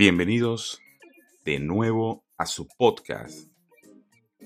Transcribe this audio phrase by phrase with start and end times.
[0.00, 0.80] Bienvenidos
[1.44, 3.50] de nuevo a su podcast.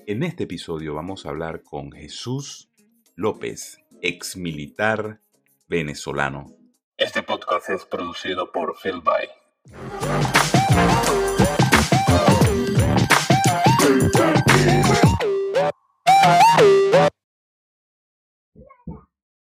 [0.05, 2.69] En este episodio vamos a hablar con Jesús
[3.15, 5.21] López, ex militar
[5.69, 6.47] venezolano.
[6.97, 9.29] Este podcast es producido por Phil By.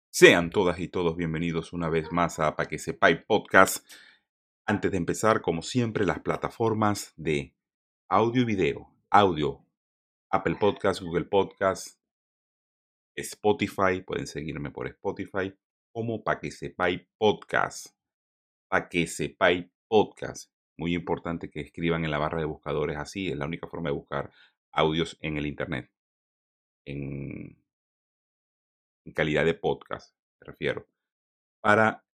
[0.09, 3.87] Sean todas y todos bienvenidos una vez más a Pa' que sepáis podcast.
[4.71, 7.57] Antes de empezar, como siempre, las plataformas de
[8.09, 8.95] audio y video.
[9.11, 9.67] Audio,
[10.31, 12.01] Apple Podcast, Google Podcast,
[13.17, 14.01] Spotify.
[14.07, 15.53] Pueden seguirme por Spotify
[15.93, 17.96] como Pa' que sepáis podcast.
[18.69, 20.53] Pa' que sepáis podcast.
[20.79, 23.29] Muy importante que escriban en la barra de buscadores así.
[23.29, 24.31] Es la única forma de buscar
[24.71, 25.91] audios en el Internet.
[26.87, 27.61] En,
[29.05, 30.87] en calidad de podcast, me refiero.
[31.61, 32.05] Para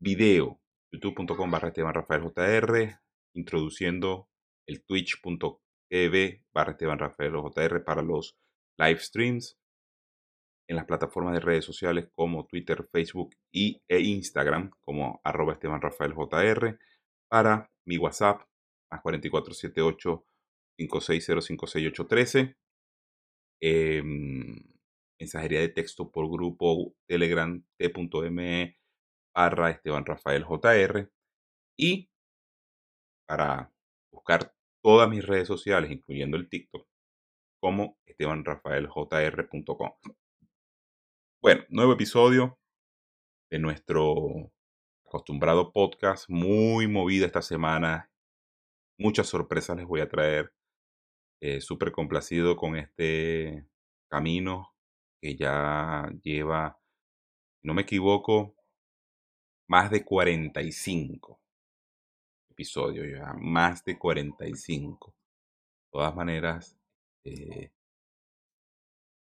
[0.00, 0.59] video,
[0.92, 3.00] youtube.com barra Esteban Rafael JR,
[3.34, 4.28] introduciendo
[4.66, 8.36] el twitch.tv barra Esteban Rafael JR para los
[8.78, 9.58] live streams
[10.68, 15.80] en las plataformas de redes sociales como Twitter, Facebook y, e Instagram como arroba Esteban
[15.80, 16.78] Rafael JR
[17.28, 18.42] para mi WhatsApp
[18.90, 20.24] más 4478
[20.78, 22.56] 5605683
[23.62, 24.02] eh,
[25.18, 28.79] mensajería de texto por grupo Telegram t.me
[29.34, 31.10] barra Esteban Rafael JR
[31.78, 32.10] y
[33.26, 33.72] para
[34.12, 36.86] buscar todas mis redes sociales, incluyendo el TikTok,
[37.60, 39.90] como estebanrafaeljr.com.
[41.42, 42.58] Bueno, nuevo episodio
[43.50, 44.52] de nuestro
[45.06, 48.10] acostumbrado podcast, muy movida esta semana,
[48.98, 50.52] muchas sorpresas les voy a traer,
[51.40, 53.66] eh, súper complacido con este
[54.10, 54.74] camino
[55.22, 56.78] que ya lleva,
[57.60, 58.54] si no me equivoco,
[59.70, 61.40] más de 45
[62.50, 65.14] episodios, ya más de 45.
[65.14, 66.76] De todas maneras,
[67.24, 67.70] eh,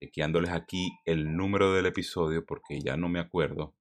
[0.01, 3.75] chequeándoles aquí el número del episodio porque ya no me acuerdo.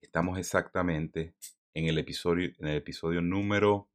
[0.00, 1.34] Estamos exactamente
[1.74, 3.88] en el episodio, en el episodio número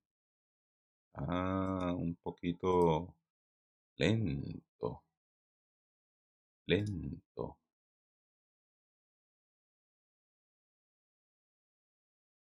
[1.13, 3.15] ah, un poquito
[3.95, 5.01] lento.
[6.65, 7.57] Lento.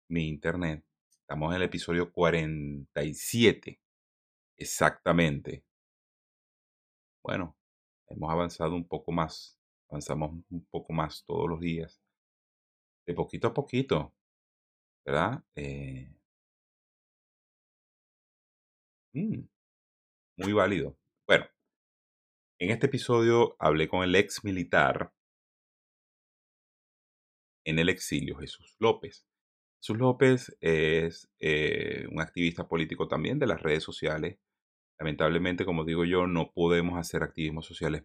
[0.09, 0.85] Mi internet.
[1.21, 3.81] Estamos en el episodio 47.
[4.57, 5.65] Exactamente.
[7.23, 7.57] Bueno,
[8.09, 9.59] hemos avanzado un poco más.
[9.89, 12.03] Avanzamos un poco más todos los días.
[13.07, 14.15] De poquito a poquito.
[15.07, 15.43] ¿Verdad?
[15.55, 16.15] Eh,
[19.15, 19.41] mm,
[20.39, 20.97] muy válido.
[21.27, 21.47] Bueno,
[22.59, 25.13] en este episodio hablé con el ex militar
[27.65, 29.27] en el exilio, Jesús López.
[29.85, 34.39] Jesús López es eh, un activista político también de las redes sociales.
[34.99, 38.01] Lamentablemente, como digo yo, no podemos hacer activismo sociales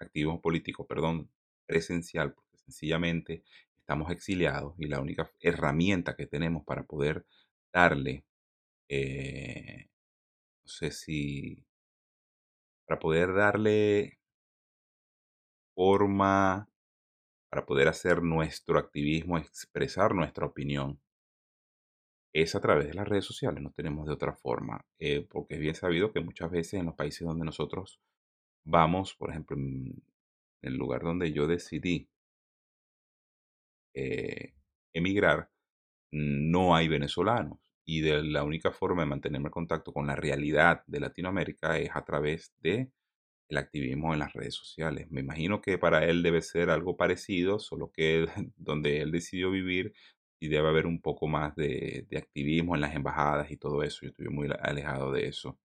[0.00, 1.30] activismo político, perdón,
[1.64, 3.44] presencial, porque sencillamente
[3.78, 7.24] estamos exiliados y la única herramienta que tenemos para poder
[7.72, 8.24] darle,
[8.88, 9.90] eh,
[10.64, 11.64] no sé si,
[12.84, 14.18] para poder darle
[15.76, 16.68] forma
[17.48, 21.00] para poder hacer nuestro activismo, expresar nuestra opinión,
[22.32, 25.60] es a través de las redes sociales, no tenemos de otra forma, eh, porque es
[25.60, 28.00] bien sabido que muchas veces en los países donde nosotros
[28.64, 30.02] vamos, por ejemplo, en
[30.62, 32.10] el lugar donde yo decidí
[33.94, 34.52] eh,
[34.92, 35.50] emigrar,
[36.12, 37.58] no hay venezolanos.
[37.86, 41.90] Y de la única forma de mantenerme en contacto con la realidad de Latinoamérica es
[41.94, 42.90] a través de
[43.48, 45.10] el activismo en las redes sociales.
[45.10, 48.26] Me imagino que para él debe ser algo parecido, solo que
[48.56, 49.94] donde él decidió vivir
[50.40, 54.00] y debe haber un poco más de, activismo en las embajadas y todo eso.
[54.02, 55.58] Yo estuve muy alejado de eso.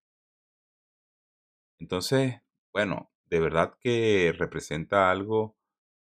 [1.80, 2.42] Entonces,
[2.74, 5.58] bueno, de verdad que representa algo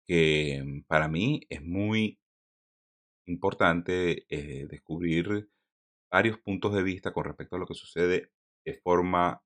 [0.07, 2.19] que mm, para mí es muy
[3.27, 5.51] importante eh, descubrir
[6.11, 8.31] varios puntos de vista con respecto a lo que sucede
[8.65, 9.43] de forma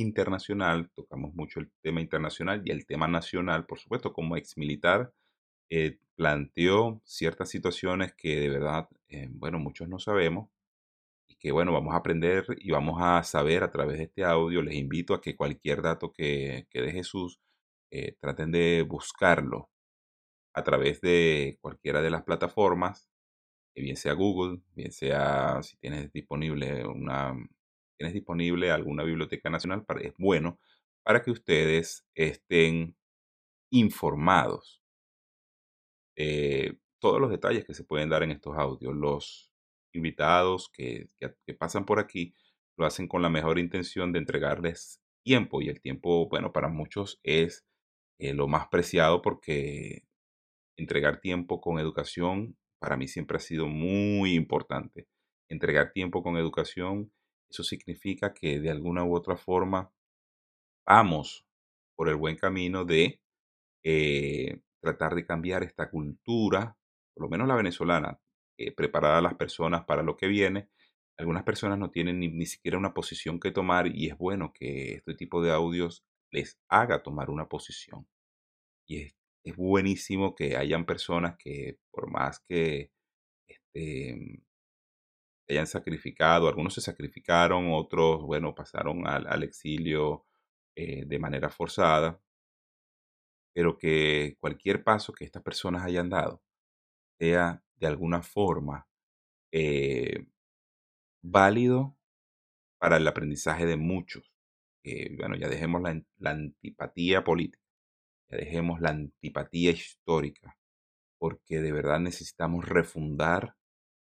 [0.00, 5.12] internacional, tocamos mucho el tema internacional y el tema nacional, por supuesto, como ex militar,
[5.70, 10.50] eh, planteó ciertas situaciones que de verdad, eh, bueno, muchos no sabemos
[11.28, 14.62] y que, bueno, vamos a aprender y vamos a saber a través de este audio.
[14.62, 17.40] Les invito a que cualquier dato que, que dé Jesús,
[17.90, 19.70] eh, traten de buscarlo
[20.54, 23.08] a través de cualquiera de las plataformas,
[23.74, 27.34] bien sea Google, bien sea si tienes disponible una
[28.00, 30.58] tienes disponible alguna biblioteca nacional, es bueno
[31.02, 32.96] para que ustedes estén
[33.70, 34.82] informados.
[36.16, 39.52] de todos los detalles que se pueden dar en estos audios, los
[39.92, 41.08] invitados que
[41.58, 42.34] pasan por aquí
[42.78, 47.20] lo hacen con la mejor intención de entregarles tiempo y el tiempo, bueno, para muchos
[47.22, 47.66] es
[48.18, 50.04] eh, lo más preciado porque
[50.76, 55.06] entregar tiempo con educación para mí siempre ha sido muy importante.
[55.50, 57.12] Entregar tiempo con educación,
[57.50, 59.92] eso significa que de alguna u otra forma
[60.86, 61.46] vamos
[61.96, 63.20] por el buen camino de
[63.84, 66.76] eh, tratar de cambiar esta cultura,
[67.14, 68.20] por lo menos la venezolana,
[68.58, 70.68] eh, preparar a las personas para lo que viene.
[71.18, 74.94] Algunas personas no tienen ni, ni siquiera una posición que tomar y es bueno que
[74.94, 78.06] este tipo de audios les haga tomar una posición.
[78.86, 79.14] Y es,
[79.56, 82.92] buenísimo que hayan personas que por más que
[83.48, 84.42] este,
[85.50, 90.26] hayan sacrificado, algunos se sacrificaron, otros, bueno, pasaron al, exilio
[90.76, 92.20] eh, de manera forzada,
[93.52, 96.42] pero que cualquier paso que estas personas hayan dado
[97.18, 98.88] sea de alguna forma
[99.52, 100.26] eh,
[101.22, 101.96] válido
[102.78, 104.32] para el aprendizaje de muchos.
[104.84, 107.62] Eh, bueno, ya dejemos la, la antipatía política,
[108.30, 110.56] ya dejemos la antipatía histórica,
[111.18, 113.56] porque de verdad necesitamos refundar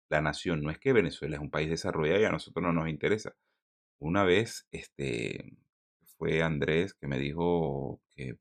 [0.09, 0.61] la nación.
[0.61, 3.35] No es que Venezuela es un país desarrollado y a nosotros no nos interesa.
[3.99, 5.57] Una vez este,
[6.17, 8.37] fue Andrés que me dijo que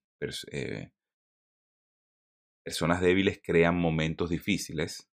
[0.52, 0.90] eh,
[2.64, 5.08] personas débiles crean momentos difíciles.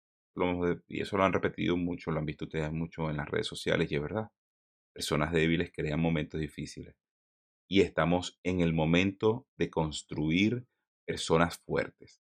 [0.88, 3.92] Y eso lo han repetido mucho, lo han visto ustedes mucho en las redes sociales
[3.92, 4.30] y es verdad.
[4.94, 6.96] Personas débiles crean momentos difíciles.
[7.70, 10.66] Y estamos en el momento de construir
[11.06, 12.23] personas fuertes.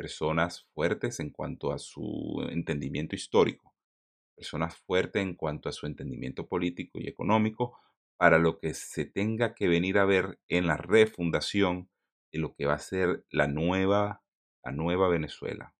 [0.00, 3.74] Personas fuertes en cuanto a su entendimiento histórico.
[4.34, 7.78] Personas fuertes en cuanto a su entendimiento político y económico
[8.16, 11.90] para lo que se tenga que venir a ver en la refundación
[12.32, 14.22] de lo que va a ser la nueva
[14.64, 15.74] la nueva Venezuela.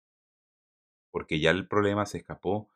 [1.10, 2.68] Porque ya el problema se escapó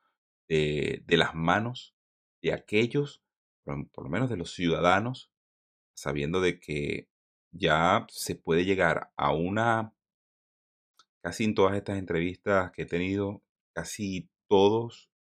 [0.48, 1.94] de, de las manos
[2.42, 3.22] de aquellos,
[3.64, 5.30] por, por, lo menos de los ciudadanos,
[5.94, 7.08] sabiendo de que
[7.52, 9.94] ya se puede llegar a una,
[11.24, 13.42] casi en todas estas entrevistas que he tenido,
[13.74, 15.10] casi todos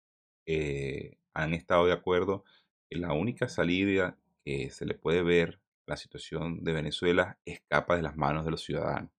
[0.46, 2.44] eh, han estado de acuerdo
[2.90, 7.96] que la única salida que se le puede ver a la situación de Venezuela escapa
[7.96, 9.10] de las manos de los ciudadanos.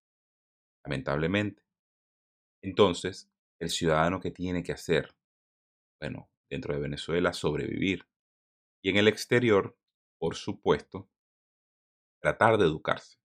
[0.85, 1.63] Lamentablemente.
[2.61, 5.15] Entonces, el ciudadano que tiene que hacer,
[5.99, 8.05] bueno, dentro de Venezuela, sobrevivir.
[8.83, 9.75] Y en el exterior,
[10.19, 11.09] por supuesto,
[12.21, 13.17] tratar de educarse,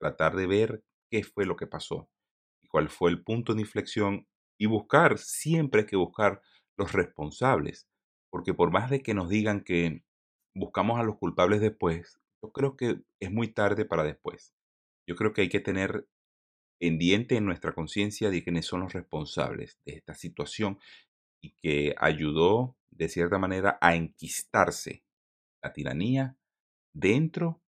[0.00, 2.10] tratar de ver qué fue lo que pasó
[2.74, 4.26] cuál fue el punto de inflexión
[4.58, 6.42] y buscar, siempre hay que buscar
[6.76, 7.86] los responsables,
[8.32, 10.02] porque por más de que nos digan que
[10.56, 14.56] buscamos a los culpables después, yo creo que es muy tarde para después.
[15.08, 16.08] Yo creo que hay que tener
[16.80, 20.80] pendiente en nuestra conciencia de quiénes son los responsables de esta situación
[21.40, 25.04] y que ayudó de cierta manera a enquistarse
[25.62, 26.36] la tiranía
[26.92, 27.62] dentro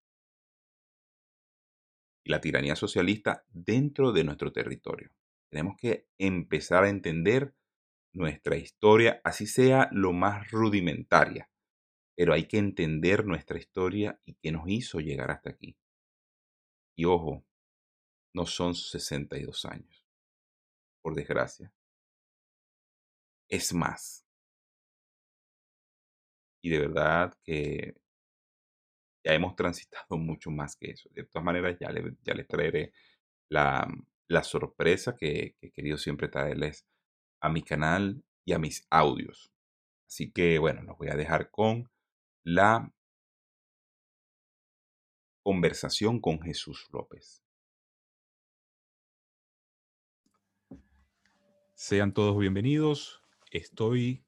[2.27, 5.13] y la tiranía socialista dentro de nuestro territorio.
[5.49, 7.55] Tenemos que empezar a entender
[8.13, 11.49] nuestra historia, así sea lo más rudimentaria,
[12.17, 15.77] pero hay que entender nuestra historia y qué nos hizo llegar hasta aquí.
[16.97, 17.45] Y ojo,
[18.35, 20.05] no son 62 años,
[21.03, 21.73] por desgracia.
[23.49, 24.27] Es más.
[26.61, 27.95] Y de verdad que
[29.27, 31.11] ya hemos transitado mucho más que eso.
[31.13, 32.93] De todas maneras, ya, le, ya les traeré
[33.49, 33.89] la,
[34.29, 36.87] la sorpresa que, que he querido siempre traerles
[37.41, 39.53] a mi canal y a mis audios.
[40.07, 41.91] Así que bueno, los voy a dejar con
[42.45, 42.93] la
[45.43, 47.43] conversación con Jesús López.
[51.75, 53.21] Sean todos bienvenidos.
[53.51, 54.25] Estoy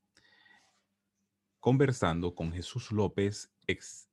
[1.61, 4.08] conversando con Jesús López, ex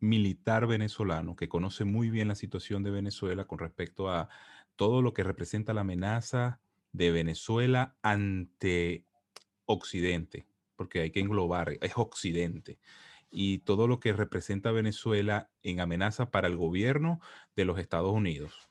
[0.00, 4.28] militar venezolano, que conoce muy bien la situación de Venezuela con respecto a
[4.76, 6.60] todo lo que representa la amenaza
[6.92, 9.04] de Venezuela ante
[9.64, 12.78] Occidente, porque hay que englobar, es Occidente,
[13.30, 17.20] y todo lo que representa Venezuela en amenaza para el gobierno
[17.54, 18.70] de los Estados Unidos.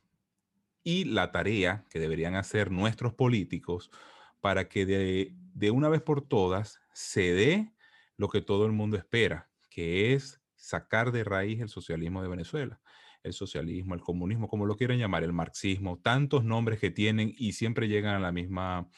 [0.84, 3.92] Y la tarea que deberían hacer nuestros políticos
[4.40, 7.74] para que de, de una vez por todas se dé
[8.18, 12.82] lo que todo el mundo espera, que es sacar de raíz el socialismo de Venezuela.
[13.24, 17.54] El socialismo, el comunismo, como lo quieran llamar, el marxismo, tantos nombres que tienen y
[17.54, 18.90] siempre llegan a la misma,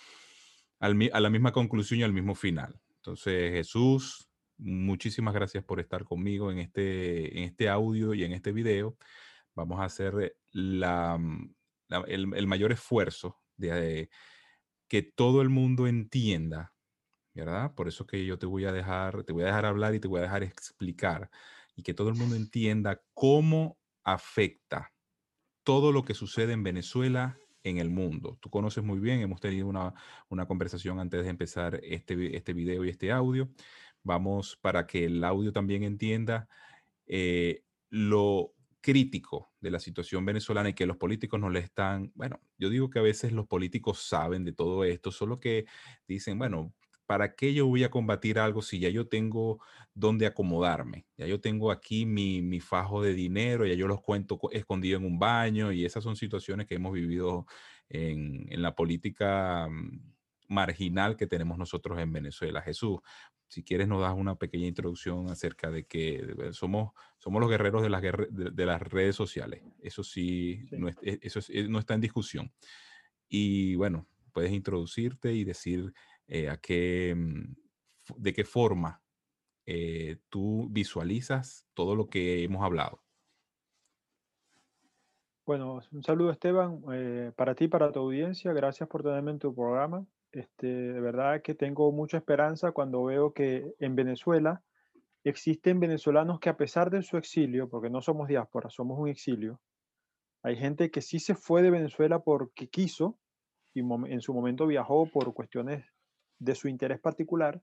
[0.80, 2.80] a la misma conclusión y al mismo final.
[2.98, 8.52] Entonces, Jesús, muchísimas gracias por estar conmigo en este, en este audio y en este
[8.52, 8.98] video.
[9.56, 11.20] Vamos a hacer la,
[11.88, 14.10] la, el, el, mayor esfuerzo de, de
[14.88, 16.74] que todo el mundo entienda
[17.34, 17.74] ¿verdad?
[17.76, 20.08] Por eso que yo te voy a dejar, te voy a dejar hablar y te
[20.08, 21.30] voy a dejar explicar
[21.78, 24.92] y que todo el mundo entienda cómo afecta
[25.64, 28.38] todo lo que sucede en Venezuela en el mundo.
[28.42, 29.94] Tú conoces muy bien, hemos tenido una,
[30.28, 33.50] una conversación antes de empezar este, este video y este audio.
[34.04, 36.50] Vamos para que el audio también entienda
[37.06, 42.40] eh, lo crítico de la situación venezolana y que los políticos no le están, bueno,
[42.58, 45.66] yo digo que a veces los políticos saben de todo esto, solo que
[46.08, 46.74] dicen, bueno,
[47.06, 49.60] ¿para qué yo voy a combatir algo si ya yo tengo
[49.98, 51.08] dónde acomodarme?
[51.18, 55.06] Ya yo tengo aquí mi, mi fajo de dinero, ya yo los cuento escondido en
[55.06, 57.48] un baño y esas son situaciones que hemos vivido
[57.90, 60.14] en, en la política mm,
[60.50, 62.62] marginal que tenemos nosotros en Venezuela.
[62.62, 63.00] Jesús,
[63.48, 67.90] si quieres nos das una pequeña introducción acerca de que somos, somos los guerreros de
[67.90, 69.64] las, de, las redes sociales.
[69.82, 72.54] Eso sí, No, e, eso eh, no está en discusión.
[73.28, 75.92] Y bueno, puedes introducirte y decir
[76.28, 77.56] eh, a qué, mm,
[78.18, 79.02] de qué forma
[79.68, 83.04] eh, tú visualizas todo lo que hemos hablado.
[85.46, 86.82] Bueno, un saludo Esteban,
[87.36, 90.06] para ti, para tu audiencia, gracias por tenerme en tu programa.
[90.32, 94.62] Este, de verdad que tengo mucha esperanza cuando veo que en Venezuela
[95.24, 99.62] existen venezolanos que a pesar de su exilio, porque no somos diáspora, somos un exilio,
[100.44, 103.18] hay gente que sí se fue de Venezuela porque quiso
[103.74, 105.86] y en su momento viajó por cuestiones
[106.40, 107.62] de su interés particular,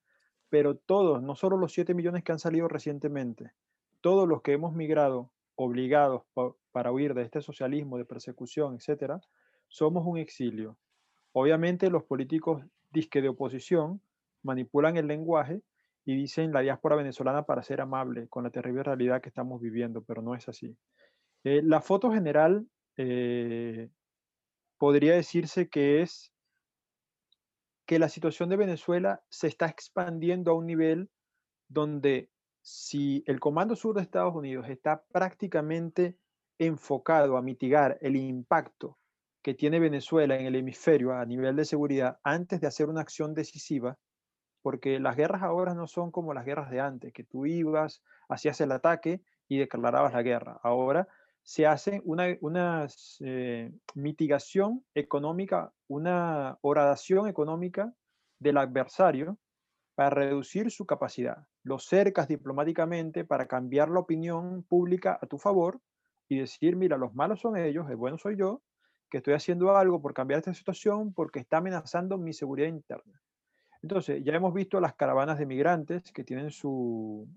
[0.50, 3.52] pero todos, no solo los 7 millones que han salido recientemente,
[4.00, 6.22] todos los que hemos migrado obligados
[6.72, 9.20] para huir de este socialismo, de persecución, etcétera,
[9.68, 10.76] somos un exilio.
[11.32, 14.00] Obviamente los políticos disque de oposición
[14.42, 15.62] manipulan el lenguaje
[16.04, 20.02] y dicen la diáspora venezolana para ser amable con la terrible realidad que estamos viviendo,
[20.02, 20.76] pero no es así.
[21.44, 23.88] Eh, la foto general eh,
[24.78, 26.33] podría decirse que es
[27.86, 31.10] que la situación de Venezuela se está expandiendo a un nivel
[31.68, 32.30] donde
[32.62, 36.18] si el Comando Sur de Estados Unidos está prácticamente
[36.58, 38.98] enfocado a mitigar el impacto
[39.42, 43.34] que tiene Venezuela en el hemisferio a nivel de seguridad antes de hacer una acción
[43.34, 43.98] decisiva,
[44.62, 48.58] porque las guerras ahora no son como las guerras de antes, que tú ibas, hacías
[48.62, 50.58] el ataque y declarabas la guerra.
[50.62, 51.06] Ahora
[51.44, 52.88] se hace una, una
[53.20, 57.92] eh, mitigación económica, una horadación económica
[58.38, 59.38] del adversario
[59.94, 61.46] para reducir su capacidad.
[61.62, 65.80] Lo cercas diplomáticamente para cambiar la opinión pública a tu favor
[66.28, 68.62] y decir, mira, los malos son ellos, el bueno soy yo,
[69.10, 73.22] que estoy haciendo algo por cambiar esta situación porque está amenazando mi seguridad interna.
[73.82, 77.28] Entonces, ya hemos visto las caravanas de migrantes que tienen su,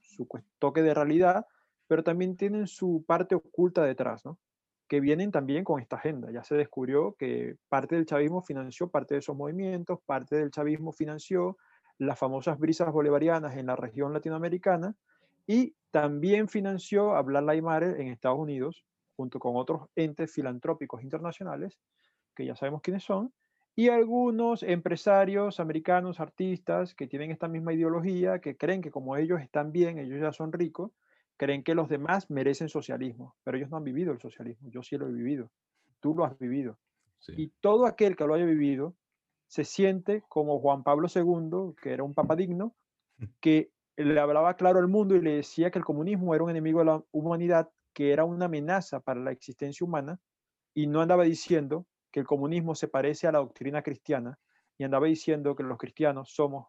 [0.00, 0.26] su
[0.58, 1.46] toque de realidad,
[1.90, 4.38] pero también tienen su parte oculta detrás, ¿no?
[4.86, 6.30] que vienen también con esta agenda.
[6.30, 10.92] Ya se descubrió que parte del chavismo financió parte de esos movimientos, parte del chavismo
[10.92, 11.56] financió
[11.98, 14.94] las famosas brisas bolivarianas en la región latinoamericana
[15.48, 18.84] y también financió a Blas Aymare en Estados Unidos
[19.16, 21.76] junto con otros entes filantrópicos internacionales,
[22.36, 23.32] que ya sabemos quiénes son,
[23.74, 29.40] y algunos empresarios americanos, artistas, que tienen esta misma ideología, que creen que como ellos
[29.40, 30.92] están bien, ellos ya son ricos,
[31.40, 34.98] creen que los demás merecen socialismo, pero ellos no han vivido el socialismo, yo sí
[34.98, 35.50] lo he vivido,
[35.98, 36.78] tú lo has vivido.
[37.28, 38.94] Y todo aquel que lo haya vivido
[39.46, 42.76] se siente como Juan Pablo II, que era un papa digno,
[43.40, 46.80] que le hablaba claro al mundo y le decía que el comunismo era un enemigo
[46.80, 50.20] de la humanidad que era una amenaza para la existencia humana
[50.74, 54.38] y no andaba diciendo que el comunismo se parece a la doctrina cristiana
[54.76, 56.66] y andaba diciendo que los cristianos somos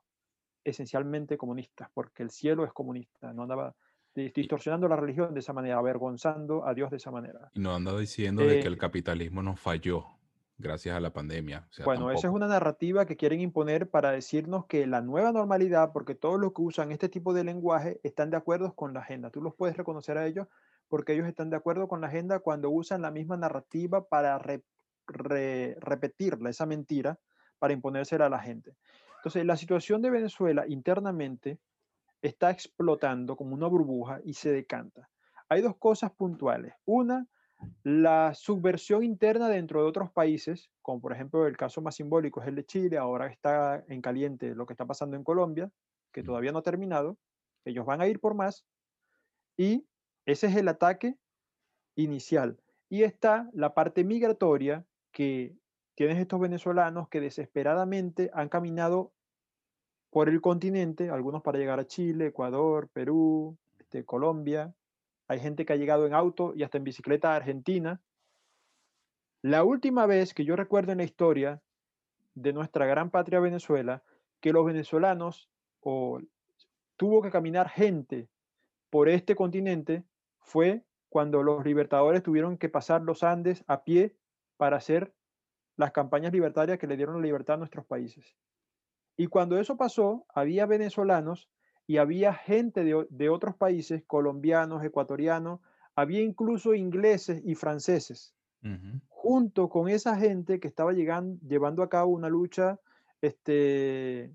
[0.64, 3.76] esencialmente comunistas, porque el cielo es comunista, no andaba
[4.14, 7.50] distorsionando la religión de esa manera, avergonzando a Dios de esa manera.
[7.54, 10.06] Y no andaba diciendo de que el eh, capitalismo nos falló
[10.62, 11.68] gracias a la pandemia.
[11.84, 16.16] bueno, esa es una narrativa que quieren imponer para decirnos que la nueva normalidad, porque
[16.16, 19.30] todos los que usan este tipo de lenguaje están de acuerdo con la agenda.
[19.32, 20.48] Tú los puedes reconocer a ellos
[20.88, 24.40] porque ellos están de acuerdo con la agenda cuando usan la misma narrativa para
[25.08, 27.18] repetirla, esa mentira,
[27.60, 28.76] para imponérsela a la gente.
[29.18, 31.60] Entonces, la situación de Venezuela internamente
[32.22, 35.10] está explotando como una burbuja y se decanta.
[35.50, 36.74] Hay dos cosas puntuales.
[36.86, 37.28] Una,
[37.84, 42.48] la subversión interna dentro de otros países, como por ejemplo el caso más simbólico es
[42.48, 45.72] el de Chile, ahora está en caliente lo que está pasando en Colombia,
[46.12, 47.18] que todavía no ha terminado,
[47.66, 48.66] ellos van a ir por más,
[49.58, 49.86] y
[50.26, 51.18] ese es el ataque
[51.96, 52.60] inicial.
[52.90, 55.56] Y está la parte migratoria que
[55.96, 59.14] tienes estos venezolanos que desesperadamente han caminado
[60.12, 64.76] por el continente, algunos para llegar a Chile, Ecuador, Perú, este, Colombia.
[65.28, 68.02] Hay gente que ha llegado en auto y hasta en bicicleta a Argentina.
[69.42, 71.62] La última vez que yo recuerdo en la historia
[72.36, 74.04] de nuestra gran patria Venezuela,
[74.42, 75.50] que los venezolanos
[75.80, 76.20] o
[76.98, 78.28] tuvo que caminar gente
[78.90, 80.04] por este continente
[80.40, 84.16] fue cuando los libertadores tuvieron que pasar los Andes a pie
[84.58, 85.14] para hacer
[85.78, 88.36] las campañas libertarias que le dieron la libertad a nuestros países.
[89.18, 91.50] Y cuando eso pasó, había venezolanos
[91.88, 95.60] y había gente de, otros países, colombianos, ecuatorianos,
[95.96, 98.34] había incluso ingleses y franceses,
[99.08, 102.80] junto con esa gente que estaba llegando, llevando a cabo una lucha
[103.22, 104.32] este,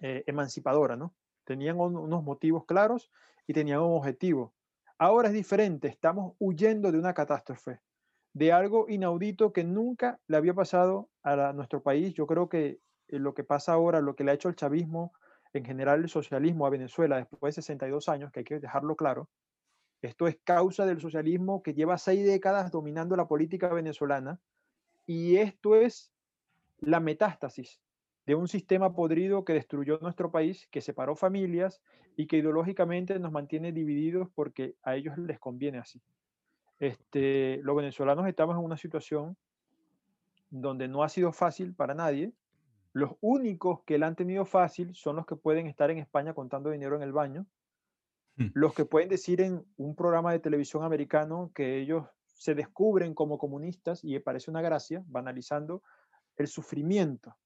[0.00, 1.14] eh, emancipadora, ¿no?
[1.44, 3.10] Tenían unos motivos claros
[3.46, 4.52] y tenían un objetivo.
[4.98, 7.80] Ahora es diferente, estamos huyendo de una catástrofe,
[8.34, 12.14] de algo inaudito que nunca le había pasado a nuestro país.
[12.14, 12.78] Yo creo que
[13.18, 15.12] lo que pasa ahora, lo que le ha hecho el chavismo,
[15.52, 19.28] en general el socialismo a Venezuela después de 62 años, que hay que dejarlo claro,
[20.00, 24.40] esto es causa del socialismo que lleva seis décadas dominando la política venezolana
[25.06, 26.12] y esto es
[26.80, 27.80] la metástasis
[28.26, 31.80] de un sistema podrido que destruyó nuestro país, que separó familias
[32.16, 36.00] y que ideológicamente nos mantiene divididos porque a ellos les conviene así.
[36.78, 39.36] Este, los venezolanos estamos en una situación
[40.50, 42.32] donde no ha sido fácil para nadie.
[42.92, 46.70] Los únicos que la han tenido fácil son los que pueden estar en España contando
[46.70, 47.46] dinero en el baño,
[48.36, 48.48] hmm.
[48.54, 53.38] los que pueden decir en un programa de televisión americano que ellos se descubren como
[53.38, 55.82] comunistas y parece una gracia, banalizando
[56.36, 57.36] el sufrimiento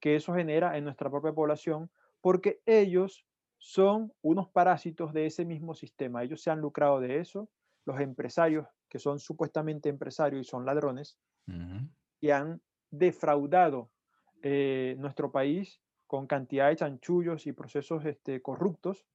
[0.00, 1.90] que eso genera en nuestra propia población,
[2.20, 3.26] porque ellos
[3.58, 6.22] son unos parásitos de ese mismo sistema.
[6.22, 7.50] Ellos se han lucrado de eso,
[7.84, 11.18] los empresarios, que son supuestamente empresarios y son ladrones,
[12.20, 13.90] y han defraudado
[14.42, 19.06] eh, nuestro país con cantidad de chanchullos y procesos este, corruptos,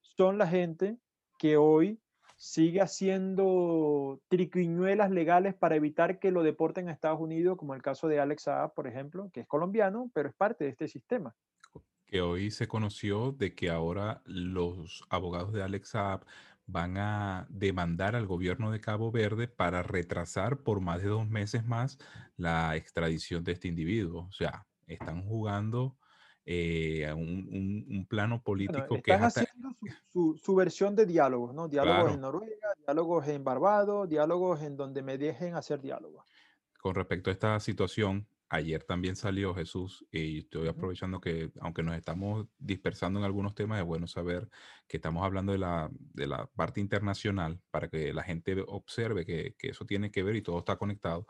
[0.00, 0.98] son la gente
[1.38, 1.98] que hoy
[2.36, 8.06] sigue haciendo triquiñuelas legales para evitar que lo deporten a Estados Unidos, como el caso
[8.06, 11.34] de Alex Saab, por ejemplo, que es colombiano, pero es parte de este sistema.
[12.06, 16.24] Que hoy se conoció de que ahora los abogados de Alex Saab
[16.68, 21.64] van a demandar al gobierno de Cabo Verde para retrasar por más de dos meses
[21.64, 21.98] más
[22.36, 24.26] la extradición de este individuo.
[24.28, 25.96] O sea, están jugando
[26.44, 29.76] eh, un, un, plano político que es haciendo
[30.06, 31.68] su, su, versión de diálogos, ¿no?
[31.68, 36.24] Diálogos en Noruega, diálogos en Barbados, diálogos en donde me dejen hacer diálogos.
[36.80, 41.96] Con respecto a esta situación, ayer también salió Jesús y estoy aprovechando que, aunque nos
[41.96, 44.48] estamos dispersando en algunos temas, es bueno saber
[44.86, 49.54] que estamos hablando de la, de la parte internacional para que la gente observe que,
[49.58, 51.26] que eso tiene que ver y todo está conectado.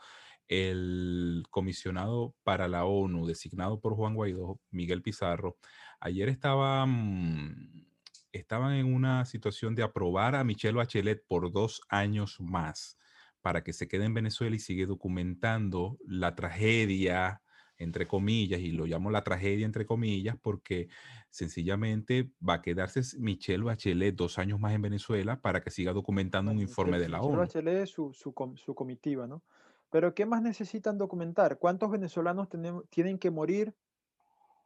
[0.47, 5.57] El comisionado para la ONU designado por Juan Guaidó, Miguel Pizarro,
[5.99, 7.85] ayer estaba, mm,
[8.31, 12.97] estaban en una situación de aprobar a Michelle Bachelet por dos años más
[13.41, 17.41] para que se quede en Venezuela y sigue documentando la tragedia,
[17.77, 20.89] entre comillas, y lo llamo la tragedia entre comillas, porque
[21.29, 26.51] sencillamente va a quedarse Michelle Bachelet dos años más en Venezuela para que siga documentando
[26.51, 27.37] un informe de la ONU.
[27.37, 29.43] Bachelet es su, su comitiva, ¿no?
[29.91, 31.57] Pero ¿qué más necesitan documentar?
[31.57, 32.47] ¿Cuántos venezolanos
[32.89, 33.73] tienen que morir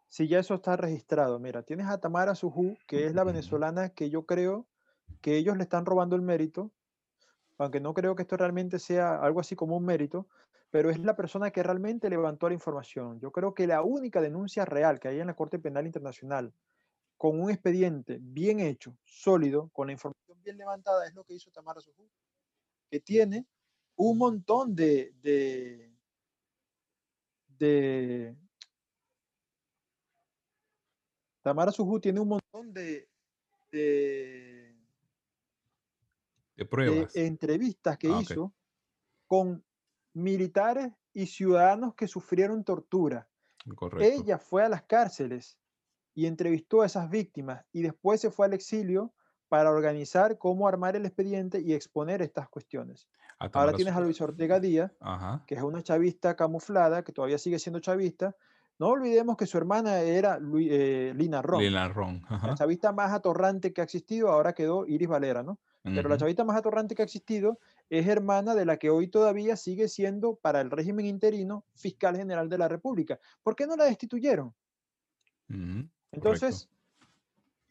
[0.10, 1.40] si ya eso está registrado?
[1.40, 4.68] Mira, tienes a Tamara Sujú, que es la venezolana que yo creo
[5.22, 6.72] que ellos le están robando el mérito,
[7.58, 10.28] aunque no creo que esto realmente sea algo así como un mérito,
[10.70, 13.20] pero es la persona que realmente levantó la información.
[13.20, 16.54] Yo creo que la única denuncia real que hay en la Corte Penal Internacional
[17.18, 21.52] con un expediente bien hecho, sólido, con la información bien levantada, es lo que hizo
[21.52, 22.10] Tamara Sujú,
[22.90, 23.46] que tiene
[23.96, 25.94] un montón de, de,
[31.42, 33.08] Tamara Suju tiene un montón de,
[36.56, 37.14] de pruebas.
[37.14, 38.54] De entrevistas que ah, hizo
[39.28, 39.64] con
[40.14, 43.28] militares y ciudadanos que sufrieron tortura.
[44.00, 45.58] Ella fue a las cárceles
[46.14, 49.14] y entrevistó a esas víctimas y después se fue al exilio
[49.48, 53.08] para organizar cómo armar el expediente y exponer estas cuestiones.
[53.40, 54.92] Ahora tienes a Luis Ortega Díaz,
[55.48, 58.36] que es una chavista camuflada, que todavía sigue siendo chavista.
[58.80, 61.62] No olvidemos que su hermana era eh, Lina Ron.
[61.62, 62.24] Lina Ron.
[62.30, 65.60] La chavista más atorrante que ha existido, ahora quedó Iris Valera, ¿no?
[65.84, 69.58] Pero la chavista más atorrante que ha existido es hermana de la que hoy todavía
[69.58, 73.20] sigue siendo, para el régimen interino, fiscal general de la República.
[73.44, 74.54] ¿Por qué no la destituyeron?
[76.12, 76.70] Entonces,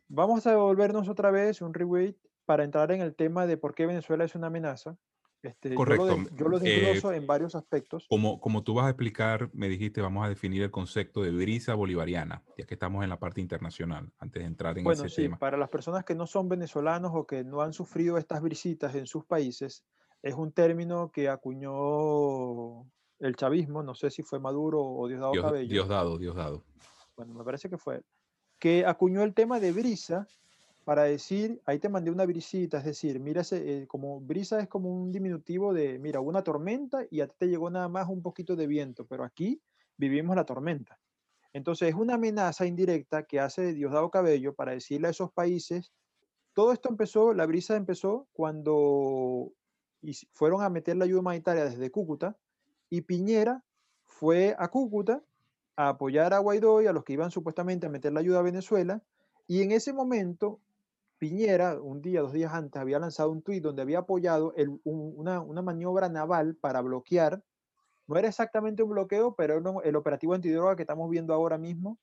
[0.08, 3.86] vamos a devolvernos otra vez un reweight para entrar en el tema de por qué
[3.86, 4.96] Venezuela es una amenaza
[5.42, 6.18] este, Correcto.
[6.36, 8.06] Yo lo, desgloso eh, en varios aspectos.
[8.08, 11.74] Como, como tú vas a explicar, me dijiste, vamos a definir el concepto de brisa
[11.74, 15.38] bolivariana, ya que estamos en la parte internacional, antes de entrar en ese sí, tema.
[15.38, 19.06] Para las personas que no son venezolanos o que no han sufrido estas brisitas en
[19.06, 19.84] sus países,
[20.22, 22.86] es un término que acuñó
[23.18, 25.68] el chavismo, no sé si fue Maduro o Diosdado Cabello.
[25.68, 26.64] Diosdado, Diosdado.
[27.16, 28.04] bueno, me parece que fue él,
[28.60, 30.28] que acuñó el tema de brisa
[30.84, 34.90] para decir, ahí te mandé una brisita, es decir, mira, eh, como brisa es como
[34.90, 38.66] un diminutivo de, mira, una tormenta y a te llegó nada más un poquito de
[38.66, 39.60] viento, pero aquí
[39.96, 40.98] vivimos la tormenta.
[41.52, 45.92] Entonces es una amenaza indirecta que hace Diosdado Cabello para decirle a esos países,
[46.54, 49.52] todo esto empezó, la brisa empezó cuando
[50.32, 52.36] fueron a meter la ayuda humanitaria desde Cúcuta
[52.90, 53.64] y Piñera
[54.04, 55.22] fue a Cúcuta
[55.76, 58.42] a apoyar a Guaidó y a los que iban supuestamente a meter la ayuda a
[58.42, 59.02] Venezuela.
[59.46, 60.60] Y en ese momento,
[61.22, 65.62] Piñera, un día, dos días antes, había lanzado un tuit donde había apoyado una, una,
[65.62, 67.40] maniobra naval para bloquear,
[68.08, 72.00] no era exactamente un bloqueo, pero el operativo antidroga que estamos viendo ahora mismo.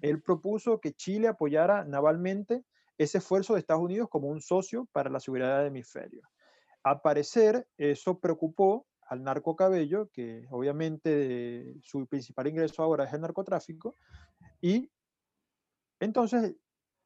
[0.00, 2.64] Él propuso que Chile apoyara navalmente
[2.96, 6.22] ese esfuerzo de Estados Unidos como un socio para la seguridad del hemisferio.
[6.82, 13.20] Al parecer, eso preocupó al narco cabello, que obviamente su principal ingreso ahora es el
[13.20, 13.94] narcotráfico,
[14.62, 14.90] y
[16.00, 16.56] entonces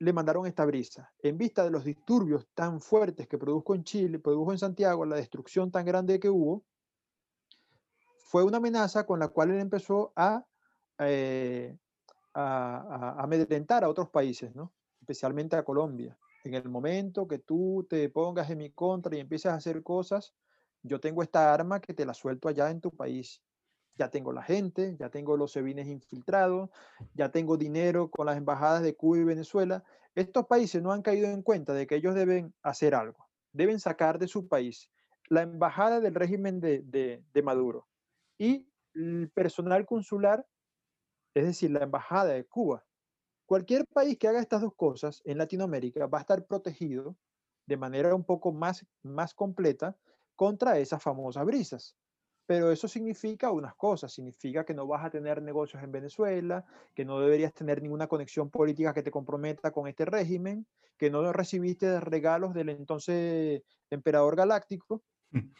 [0.02, 1.12] le mandaron esta brisa.
[1.22, 5.14] En vista de los disturbios tan fuertes que produjo en Chile, produjo en Santiago, la
[5.14, 6.64] destrucción tan grande que hubo,
[8.24, 10.44] fue una amenaza con la cual él empezó a,
[10.98, 11.78] eh,
[12.34, 14.72] a, a amedrentar a otros países, ¿no?
[15.00, 16.18] especialmente a Colombia.
[16.42, 20.34] En el momento que tú te pongas en mi contra y empieces a hacer cosas,
[20.82, 23.40] yo tengo esta arma que te la suelto allá en tu país.
[23.96, 26.70] Ya tengo la gente, ya tengo los sevines infiltrados,
[27.14, 29.84] ya tengo dinero con las embajadas de Cuba y Venezuela.
[30.14, 34.18] Estos países no han caído en cuenta de que ellos deben hacer algo, deben sacar
[34.18, 34.90] de su país
[35.32, 37.88] la embajada del régimen de, Maduro
[38.38, 40.46] y el personal consular,
[41.34, 42.84] es decir, la embajada de Cuba.
[43.46, 47.16] Cualquier país que haga estas dos cosas en Latinoamérica va a estar protegido
[47.66, 49.96] de manera un poco más, más completa
[50.36, 51.96] contra esas famosas brisas.
[52.46, 57.04] Pero eso significa unas cosas, significa que no vas a tener negocios en Venezuela, que
[57.04, 62.00] no deberías tener ninguna conexión política que te comprometa con este régimen, que no recibiste
[62.00, 65.02] regalos del entonces emperador galáctico,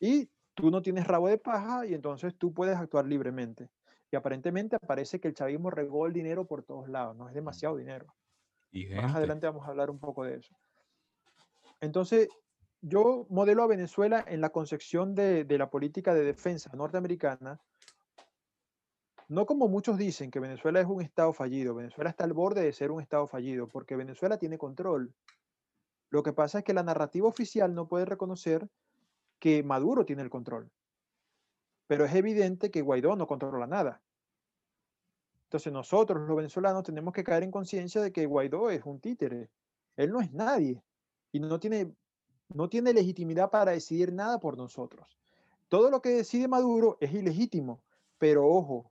[0.00, 3.68] y tú no tienes rabo de paja y entonces tú puedes actuar libremente.
[4.10, 7.76] Y aparentemente parece que el chavismo regó el dinero por todos lados, no es demasiado
[7.76, 8.06] dinero.
[8.96, 10.56] Más adelante vamos a hablar un poco de eso.
[11.80, 12.28] Entonces,
[12.80, 17.60] yo modelo a Venezuela en la concepción de, la política de defensa norteamericana,
[19.28, 22.72] no como muchos dicen que Venezuela es un Estado fallido, Venezuela está al borde de
[22.72, 25.12] ser un Estado fallido, porque Venezuela tiene control.
[26.10, 28.68] Lo que pasa es que la narrativa oficial no puede reconocer
[29.38, 30.70] que Maduro tiene el control.
[31.86, 34.00] Pero es evidente que Guaidó no controla nada.
[35.44, 39.50] Entonces nosotros, los venezolanos, tenemos que caer en conciencia de que Guaidó es un títere.
[39.96, 40.82] Él no es nadie
[41.32, 41.94] y no tiene
[42.48, 45.18] no tiene legitimidad para decidir nada por nosotros.
[45.68, 47.82] Todo lo que decide Maduro es ilegítimo,
[48.18, 48.90] pero ojo,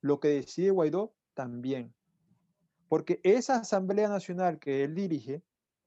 [0.00, 1.94] lo que decide Guaidó también.
[2.88, 5.42] Porque esa Asamblea Nacional que él dirige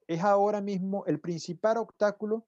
[0.08, 2.46] es ahora mismo el principal obstáculo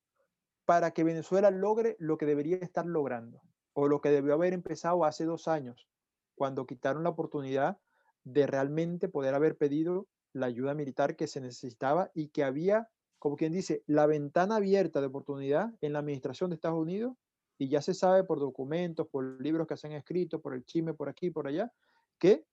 [0.66, 3.42] para que Venezuela logre lo que debería estar logrando,
[3.74, 5.88] o lo que debió haber empezado hace dos años,
[6.36, 7.78] cuando quitaron la oportunidad
[8.24, 12.90] de realmente poder haber pedido la ayuda militar que se necesitaba y que había
[13.22, 17.16] como quien dice, la ventana abierta de oportunidad en la administración de Estados Unidos
[17.60, 20.96] y ya se sabe por documentos, por libros que se han escrito, por el chisme
[20.96, 21.72] por aquí, por allá,
[22.18, 22.48] que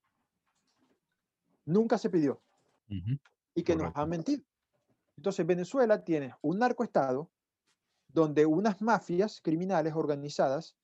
[1.64, 2.42] nunca se pidió
[3.54, 4.42] y que nos han mentido.
[5.16, 7.30] Entonces Venezuela tiene un narcoestado
[8.08, 10.76] donde unas mafias criminales organizadas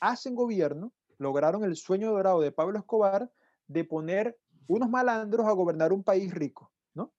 [0.00, 3.30] hacen gobierno, lograron el sueño dorado de Pablo Escobar
[3.68, 7.12] de poner unos malandros a gobernar un país rico, ¿no?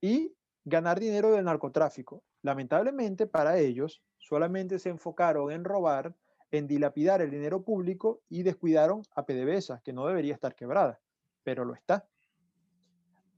[0.00, 0.35] Y
[0.66, 2.22] ganar dinero del narcotráfico.
[2.42, 6.14] Lamentablemente para ellos solamente se enfocaron en robar,
[6.50, 11.00] en dilapidar el dinero público y descuidaron a PDVSA, que no debería estar quebrada,
[11.44, 12.08] pero lo está.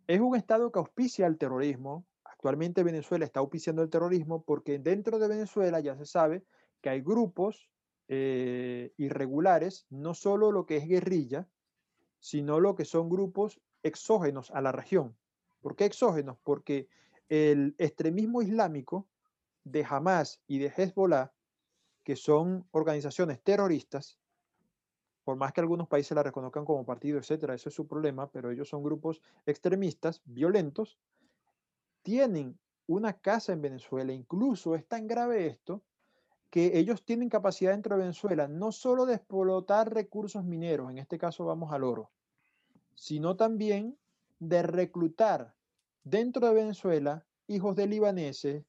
[0.06, 2.06] Es un estado que auspicia el terrorismo.
[2.24, 6.44] Actualmente Venezuela está auspiciando el terrorismo porque dentro de Venezuela ya se sabe
[6.80, 7.68] que hay grupos
[8.08, 11.46] eh, irregulares, no solo lo que es guerrilla,
[12.20, 15.14] sino lo que son grupos exógenos a la región.
[15.60, 16.38] ¿Por qué exógenos?
[16.42, 16.88] Porque
[17.28, 19.06] el extremismo islámico
[19.64, 21.32] de Hamas y de Hezbollah,
[22.02, 24.18] que son organizaciones terroristas,
[25.24, 28.50] por más que algunos países la reconozcan como partido, etcétera, eso es su problema, pero
[28.50, 30.98] ellos son grupos extremistas, violentos,
[32.02, 35.82] tienen una casa en Venezuela, incluso es tan grave esto
[36.48, 41.18] que ellos tienen capacidad dentro de Venezuela no solo de explotar recursos mineros, en este
[41.18, 42.10] caso vamos al oro,
[42.94, 43.98] sino también
[44.38, 45.54] de reclutar
[46.04, 48.64] dentro de Venezuela hijos de libaneses,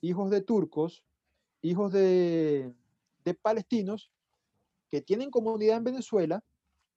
[0.00, 1.04] hijos de turcos,
[1.60, 2.74] hijos de,
[3.40, 4.10] palestinos
[4.90, 6.42] que tienen comunidad en Venezuela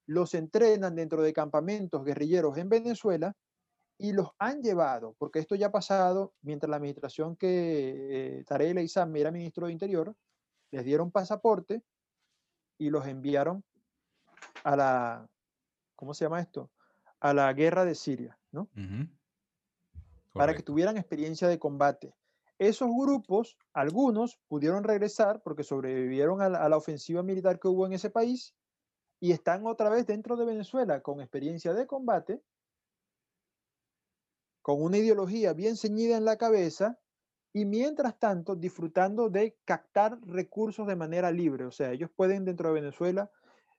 [0.06, 3.36] los entrenan dentro de campamentos guerrilleros en Venezuela
[3.98, 8.76] y los han llevado, porque esto ya ha pasado mientras la administración que eh, Tarek
[8.76, 10.14] El era ministro de Interior,
[10.70, 11.82] les dieron pasaporte
[12.78, 13.64] y los enviaron
[14.64, 15.28] a la,
[15.94, 16.70] ¿cómo se llama esto?
[17.20, 18.68] A la guerra de Siria, ¿no?
[20.36, 22.14] Para que tuvieran experiencia de combate.
[22.58, 28.08] Esos grupos, algunos pudieron regresar porque sobrevivieron a la, ofensiva militar que hubo en ese
[28.08, 28.54] país
[29.20, 32.40] y están otra vez dentro de Venezuela con experiencia de combate,
[34.62, 36.98] con una ideología bien ceñida en la cabeza
[37.52, 41.66] y mientras tanto disfrutando de captar recursos de manera libre.
[41.66, 43.30] O sea, ellos pueden dentro de Venezuela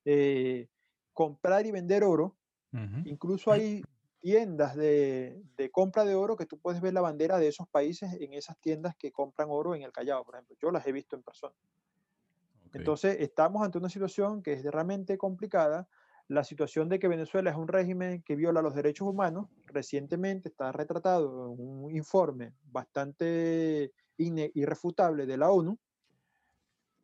[0.06, 0.70] eh,
[1.14, 2.36] comprar y vender oro.
[3.06, 3.82] Incluso hay
[4.28, 8.34] tiendas de, compra de oro que tú puedes ver la bandera de esos países en
[8.34, 10.58] esas tiendas que compran oro en el Callao, por ejemplo.
[10.62, 11.56] Yo las he visto en persona.
[12.74, 15.88] Entonces, estamos ante una situación que es realmente complicada.
[16.28, 20.74] La situación de que Venezuela es un régimen que viola los derechos humanos, recientemente está
[20.74, 25.80] retratado en un informe bastante irrefutable de la ONU.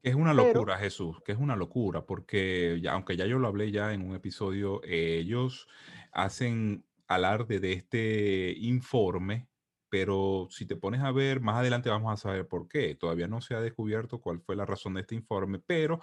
[0.01, 3.71] Es una locura, Jesús, que es una locura, porque ya, aunque ya yo lo hablé
[3.71, 5.69] ya en un episodio, ellos
[6.12, 9.47] hacen alarde de este informe,
[9.89, 12.95] pero si te pones a ver, más adelante vamos a saber por qué.
[12.95, 15.99] Todavía no se ha descubierto cuál fue la razón de este informe, pero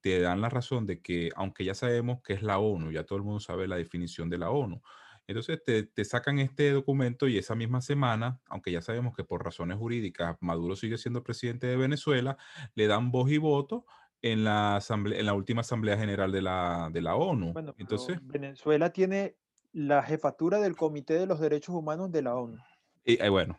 [0.00, 3.16] te dan la razón de que, aunque ya sabemos que es la ONU, ya todo
[3.16, 4.82] el mundo sabe la definición de la ONU.
[5.26, 9.44] Entonces te, te, sacan este documento y esa misma semana, aunque ya sabemos que por
[9.44, 12.36] razones jurídicas Maduro sigue siendo presidente de Venezuela,
[12.74, 13.86] le dan voz y voto
[14.22, 17.54] en la, asamblea, en la última Asamblea General de la, de la ONU.
[17.78, 19.36] Entonces, Venezuela tiene
[19.72, 22.58] la jefatura del Comité de los Derechos Humanos de la ONU.
[23.04, 23.58] Y eh, bueno,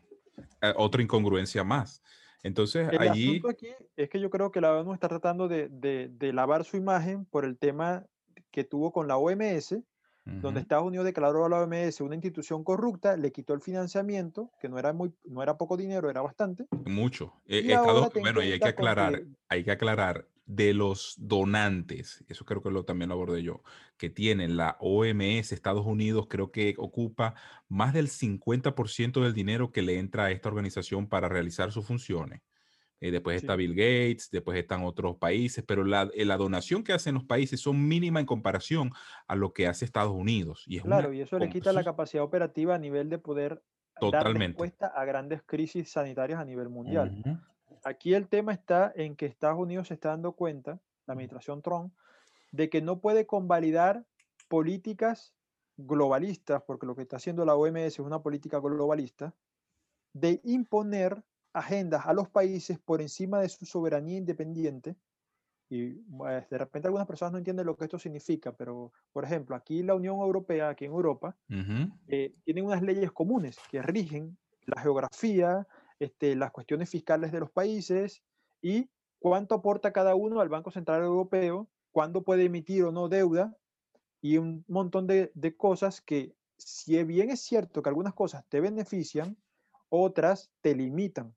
[0.62, 2.02] eh, otra incongruencia más.
[2.44, 3.30] Entonces, el allí...
[3.30, 6.76] asunto aquí es que yo creo que la ONU está tratando de, de, lavar su
[6.76, 8.06] imagen por el tema
[8.50, 9.76] que tuvo con la OMS,
[10.24, 14.70] donde Estados Unidos declaró a la OMS una institución corrupta, le quitó el financiamiento, que
[14.70, 16.66] no era, muy, no era poco dinero, era bastante.
[16.86, 17.34] Mucho.
[17.48, 17.76] Eh,
[18.20, 22.84] bueno, y hay que aclarar, hay que aclarar, de los donantes, eso creo que lo,
[22.84, 23.64] también lo abordé yo,
[23.96, 27.36] que tienen la OMS, Estados Unidos, creo que ocupa
[27.70, 32.42] más del 50% del dinero que le entra a esta organización para realizar sus funciones.
[33.00, 36.92] Eh, después está Bill Gates, después están otros países, pero la, eh, la, donación que
[36.92, 38.92] hacen los países son mínima en comparación
[39.28, 40.66] a lo que hace Estados Unidos.
[40.68, 43.64] Y es claro, y eso le quita la capacidad operativa a nivel de poder
[44.00, 44.40] Totalmente.
[44.40, 47.24] dar respuesta a grandes crisis sanitarias a nivel mundial
[47.84, 51.94] aquí el tema está en que Estados Unidos se está dando cuenta, la administración Trump,
[52.52, 54.06] de que no puede convalidar
[54.48, 55.34] políticas
[55.78, 59.34] globalistas, porque lo que está haciendo la OMS es una política globalista,
[60.14, 64.96] de imponer agendas a los países por encima de su soberanía independiente.
[65.70, 69.56] Y pues, de repente algunas personas no entienden lo que esto significa, pero por ejemplo,
[69.56, 71.38] aquí la Unión Europea, aquí en Europa,
[72.08, 75.66] eh, tienen unas leyes comunes que rigen la geografía,
[76.02, 78.24] este, las cuestiones fiscales de los países
[78.60, 83.56] y cuánto aporta cada uno al Banco Central Europeo, cuándo puede emitir o no deuda
[84.20, 89.38] y un montón de, cosas que, si bien es cierto que algunas cosas te benefician,
[89.90, 91.36] otras te limitan.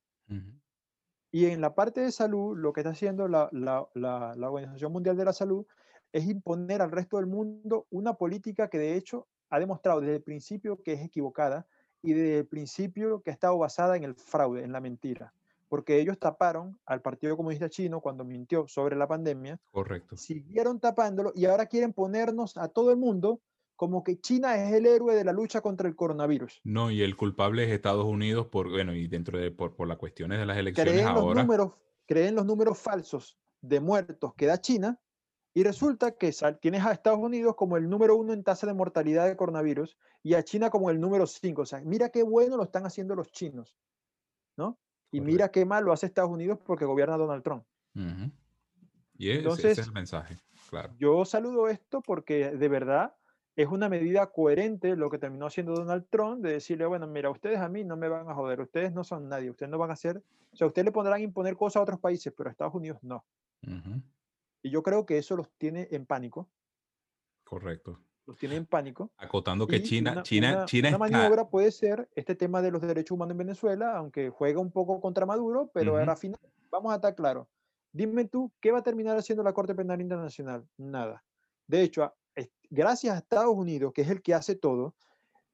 [1.30, 5.26] Y en la parte de salud, lo que está haciendo la, la, Organización Mundial de
[5.26, 5.66] la Salud
[6.10, 10.22] es imponer al resto del mundo una política que de hecho ha demostrado desde el
[10.22, 11.66] principio que es equivocada
[12.04, 15.32] y desde el principio que ha estado basada en el fraude, en la mentira.
[15.70, 19.58] Porque ellos taparon al Partido Comunista Chino cuando mintió sobre la pandemia.
[19.72, 20.16] Correcto.
[20.16, 23.40] Siguieron tapándolo y ahora quieren ponernos a todo el mundo
[23.74, 26.60] como que China es el héroe de la lucha contra el coronavirus.
[26.62, 29.96] No, y el culpable es Estados Unidos por, bueno, y dentro de, por, por las
[29.96, 31.34] cuestiones de las elecciones creen ahora.
[31.34, 31.72] Los números,
[32.06, 35.00] creen los números falsos de muertos que da China
[35.54, 39.26] y resulta que tienes a Estados Unidos como el número uno en tasa de mortalidad
[39.28, 41.62] de coronavirus y a China como el número cinco.
[41.62, 43.78] O sea, mira qué bueno lo están haciendo los chinos,
[44.56, 44.76] ¿no?
[45.12, 47.64] Y mira qué mal lo hace Estados Unidos porque gobierna Donald Trump.
[49.16, 50.36] Y ese, es el mensaje,
[50.68, 50.92] claro.
[50.98, 53.14] Yo saludo esto porque de verdad
[53.54, 57.60] es una medida coherente lo que terminó haciendo Donald Trump de decirle, bueno, mira, ustedes
[57.60, 59.92] a mí no me van a joder, ustedes no son nadie, ustedes no van a
[59.92, 60.20] hacer,
[60.52, 63.24] o sea, ustedes le pondrán imponer cosas a otros países, pero a Estados Unidos no.
[64.64, 66.48] Y yo creo que eso los tiene en pánico.
[67.44, 68.00] Correcto.
[68.26, 69.12] Los tiene en pánico.
[69.18, 73.32] Acotando que China, China, China una maniobra puede ser este tema de los derechos humanos
[73.32, 77.46] en Venezuela, aunque juega un poco contra Maduro, pero al final vamos a estar claros.
[77.92, 80.66] Dime tú, ¿qué va a terminar haciendo la Corte Penal Internacional?
[80.78, 81.22] Nada.
[81.66, 82.14] De hecho,
[82.70, 84.94] gracias a Estados Unidos, que es el que hace todo,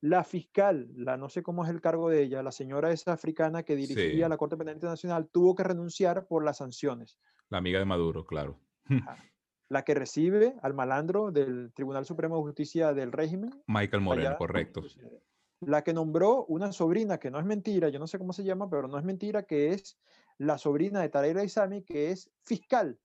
[0.01, 3.64] la fiscal, la no sé cómo es el cargo de ella, la señora esa africana
[3.64, 7.18] que dirigía la Corte Penal Internacional, tuvo que renunciar por las sanciones.
[7.49, 8.57] La amiga de Maduro, claro.
[9.68, 13.50] la que recibe al malandro del Tribunal Supremo de Justicia del régimen.
[13.66, 14.83] Michael Moreno, allá, correcto.
[15.61, 18.68] La que nombró una sobrina, que no es mentira, yo no sé cómo se llama,
[18.70, 19.98] pero no es mentira, que es
[20.38, 22.98] la sobrina de Tareira Isami, que es fiscal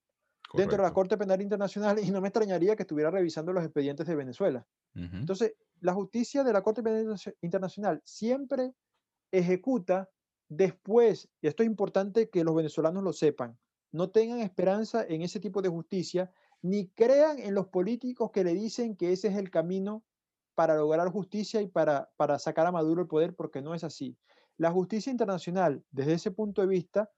[0.53, 0.93] dentro de la.
[0.93, 4.65] Corte Penal Internacional y no me extrañaría que estuviera revisando los expedientes de Venezuela.
[4.95, 8.73] Ujú, Entonces, la justicia de la Corte Penal Interna- Internacional siempre
[9.31, 10.09] ejecuta
[10.47, 13.57] después, y esto es importante que los venezolanos lo sepan,
[13.95, 16.31] no tengan esperanza en ese tipo de justicia,
[16.61, 20.03] ni crean en los políticos que le dicen que ese es el camino
[20.53, 24.17] para lograr justicia y para, para sacar a Maduro el poder, porque no es así.
[24.57, 27.09] La justicia internacional, desde ese punto de vista,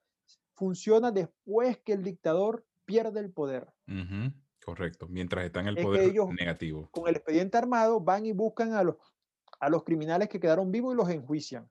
[0.54, 3.68] funciona después que el dictador pierde el poder.
[4.64, 5.06] Correcto.
[5.08, 6.88] Mientras está en el Es que poder ellos- negativo.
[6.90, 8.96] con el expediente armado van y buscan a los,
[9.60, 11.68] a los criminales que quedaron vivos y los enjuician.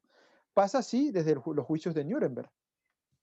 [0.54, 2.50] Pasa así desde el los juicios de Nuremberg.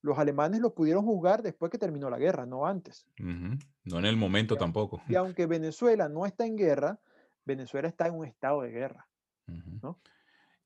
[0.05, 3.07] Los alemanes los pudieron juzgar después que terminó la guerra, no antes.
[3.17, 5.01] No en el momento tampoco.
[5.09, 7.01] Y aunque Venezuela no está en guerra,
[7.47, 9.09] Venezuela está en un estado de guerra.
[9.49, 9.79] Ujú.
[9.83, 10.01] ¿no?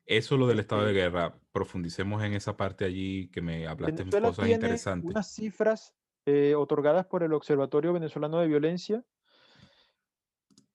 [0.07, 3.99] Eso lo del estado de Este- guerra, profundicemos en esa parte allí que me hablaste
[4.03, 5.09] Venezuela cosas tiene interesantes.
[5.09, 5.95] unas cifras
[6.27, 9.05] eh, otorgadas por el Observatorio Venezolano de Violencia,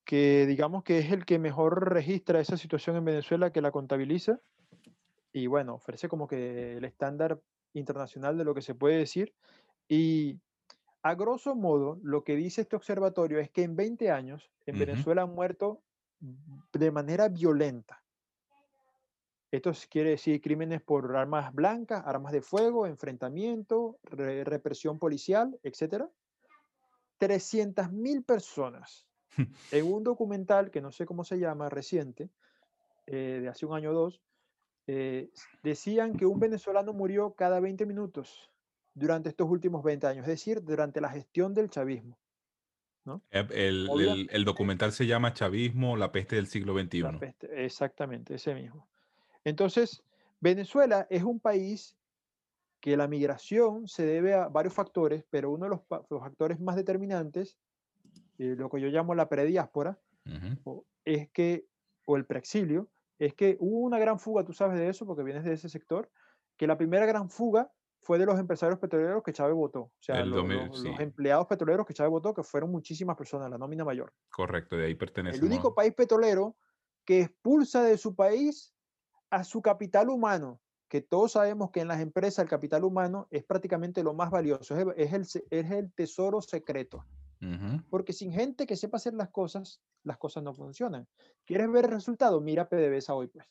[0.05, 4.39] que digamos que es el que mejor registra esa situación en Venezuela, que la contabiliza,
[5.33, 7.41] y bueno, ofrece como que el estándar
[7.73, 9.33] internacional de lo que se puede decir.
[9.87, 10.39] Y
[11.03, 14.79] a grosso modo, lo que dice este observatorio es que en 20 años en Ujú.
[14.79, 15.83] Venezuela han muerto
[16.73, 18.03] de manera violenta.
[19.51, 26.11] Esto quiere decir crímenes por armas blancas, armas de fuego, enfrentamiento, re- represión policial, etc.
[27.19, 29.07] 300.000 personas.
[29.71, 32.29] En un documental que no sé cómo se llama, reciente,
[33.07, 34.21] eh, de hace un año o dos,
[34.87, 35.29] eh,
[35.61, 38.51] decían que un venezolano murió cada 20 minutos
[38.93, 42.17] durante estos últimos 20 años, es decir, durante la gestión del chavismo.
[43.31, 47.03] El, el- Obviamente- el documental se llama Chavismo, la peste del siglo La XXI.
[47.19, 48.87] peste, exactamente, ese mismo.
[49.43, 50.01] Entonces,
[50.39, 51.97] Venezuela es un país
[52.79, 55.81] que la migración se debe a varios factores, pero uno de los,
[56.21, 57.57] factores más determinantes,
[58.37, 59.99] eh, lo que yo llamo la prediáspora,
[61.03, 61.65] es que,
[62.05, 62.89] o el preexilio,
[63.25, 66.09] es que hubo una gran fuga, tú sabes de eso porque vienes de ese sector,
[66.57, 70.19] que la primera gran fuga fue de los empresarios petroleros que Chávez votó, o sea,
[70.19, 74.13] El los empleados petroleros que Chávez votó, que fueron muchísimas personas, la nómina mayor.
[74.29, 75.47] Correcto, de ahí El pertenecemos.
[75.47, 76.57] único país petrolero
[77.05, 78.73] que expulsa de su país
[79.29, 80.59] a su capital humano,
[80.89, 84.75] que todos sabemos que en las empresas el capital humano es prácticamente lo más valioso,
[84.75, 87.05] es el, es el se- es el tesoro secreto.
[87.89, 91.07] Porque sin gente que sepa hacer las cosas, las cosas no funcionan.
[91.45, 92.39] ¿Quieres ver el resultado?
[92.41, 93.45] Mira PDVSA hoy, pues.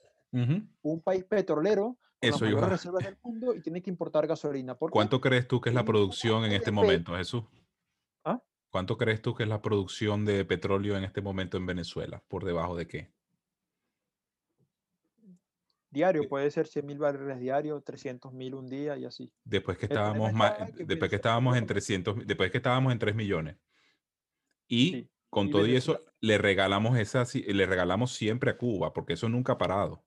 [0.82, 4.74] Un país petrolero con las Eso reservas del mundo y tiene que importar gasolina.
[4.76, 7.44] ¿Cuánto crees tú que es la producción en este momento, Jesús?
[8.24, 8.40] ¿Ah?
[8.70, 12.22] ¿Cuánto crees tú que es la producción de petróleo en este momento en Venezuela?
[12.28, 13.12] ¿Por debajo de qué?
[15.90, 19.30] Diario, puede ser 100 mil barriles diarios, 300 mil un día y así.
[19.44, 20.32] Después que estábamos,
[20.74, 23.58] que después que estábamos en no- 300, después que estábamos en 3 millones.
[24.72, 28.94] Y Sí, con y todo y eso, le regalamos esa, le regalamos siempre a Cuba,
[28.94, 30.02] porque eso nunca ha parado.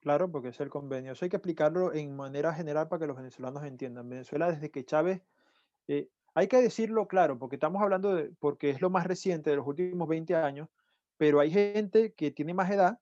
[0.00, 1.12] Claro, porque es el convenio.
[1.12, 4.08] Eso hay que explicarlo en manera general para que los venezolanos entiendan.
[4.08, 5.22] Venezuela, desde que Chávez,
[5.86, 9.56] eh, hay que decirlo claro, porque estamos hablando de, porque es lo más reciente de
[9.56, 10.68] los últimos 20 años,
[11.16, 13.00] pero hay gente que tiene más edad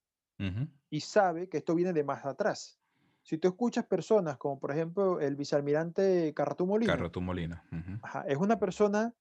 [0.88, 2.79] y sabe que esto viene de más atrás.
[3.22, 7.64] Si tú escuchas personas como por ejemplo el vicealmirante Carratú Molina, Carrato Molina.
[8.03, 9.12] ajá, es una persona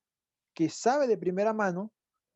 [0.56, 1.92] que sabe de primera mano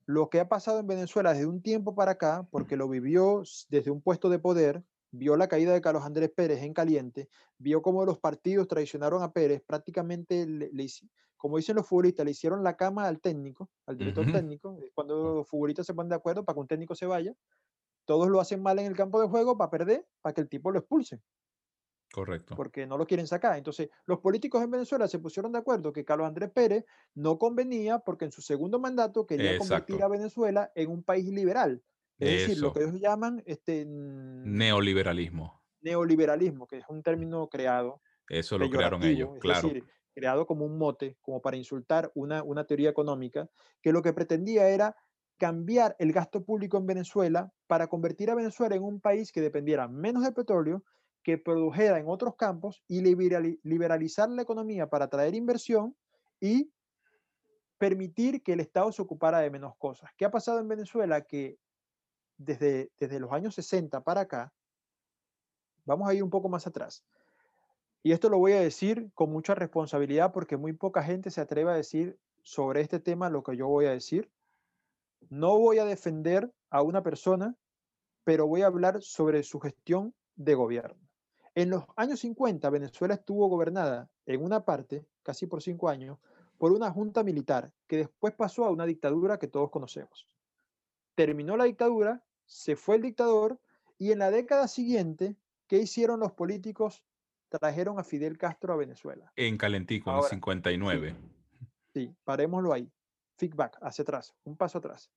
[0.06, 3.92] lo que ha pasado en Venezuela desde un tiempo para acá, porque lo vivió desde
[3.92, 8.06] un puesto de poder, vio la caída de Carlos Andrés Pérez en caliente, vio cómo
[8.06, 10.88] los partidos traicionaron a Pérez, prácticamente, le,
[11.38, 15.48] como dicen los futbolistas, le hicieron la cama al técnico, al director técnico, cuando los
[15.48, 17.34] futbolistas se ponen de acuerdo para que un técnico se vaya,
[18.06, 20.72] todos lo hacen mal en el campo de juego para perder, para que el tipo
[20.72, 21.22] lo expulse
[22.12, 22.56] Correcto.
[22.56, 23.58] porque no lo quieren sacar.
[23.58, 28.00] Entonces, los políticos en Venezuela se pusieron de acuerdo que Carlos Andrés Pérez no convenía
[28.00, 30.06] porque en su segundo mandato quería convertir Exacto.
[30.06, 31.84] a Venezuela en un país liberal.
[32.18, 32.74] Es decir, lo Eso.
[32.74, 35.62] que ellos llaman este, Neoliberalismo.
[35.82, 39.68] neoliberalismo, que es un término creado, Eso lo crearon ellos, es claro.
[39.68, 39.84] decir,
[40.14, 43.50] creado como un mote, como para insultar una, una teoría económica,
[43.82, 44.96] que lo que pretendía era
[45.38, 49.88] cambiar el gasto público en Venezuela para convertir a Venezuela en un país que dependiera
[49.88, 50.84] menos de petróleo,
[51.24, 55.96] que produjera en otros campos y liberali- liberalizar la economía para atraer inversión
[56.40, 56.72] y
[57.78, 60.12] permitir que el Estado se ocupara de menos cosas.
[60.18, 61.22] ¿Qué ha pasado en Venezuela?
[61.22, 61.58] Que
[62.38, 64.54] desde, desde los años 60 para acá,
[65.86, 67.04] vamos a ir un poco más atrás,
[68.02, 71.72] y esto lo voy a decir con mucha responsabilidad porque muy poca gente se atreve
[71.72, 74.32] a decir sobre este tema lo que yo voy a decir.
[75.30, 77.56] No voy a defender a una persona,
[78.24, 81.09] pero voy a hablar sobre su gestión de gobierno.
[81.56, 86.18] En los años 50, Venezuela estuvo gobernada en una parte, casi por cinco años,
[86.58, 90.28] por una junta militar que después pasó a una dictadura que todos conocemos.
[91.16, 93.60] Terminó la dictadura, se fue el dictador
[93.98, 95.36] y en la década siguiente,
[95.68, 97.04] ¿qué hicieron los políticos?
[97.50, 99.32] Trajeron a Fidel Castro a Venezuela.
[99.36, 101.16] En Calentico, en el Ahora, 59.
[101.94, 102.92] Sí, parémoslo ahí.
[103.38, 105.10] Feedback, hacia atrás, un paso atrás.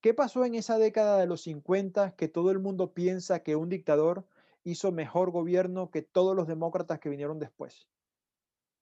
[0.00, 3.68] ¿Qué pasó en esa década de los 50 que todo el mundo piensa que un
[3.68, 4.26] dictador
[4.64, 7.88] hizo mejor gobierno que todos los demócratas que vinieron después?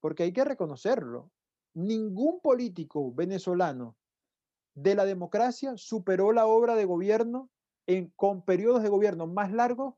[0.01, 1.31] Porque hay que reconocerlo.
[1.75, 3.97] Ningún político venezolano
[4.75, 7.51] de la democracia superó la obra de gobierno
[7.87, 9.95] en, con periodos de gobierno más largos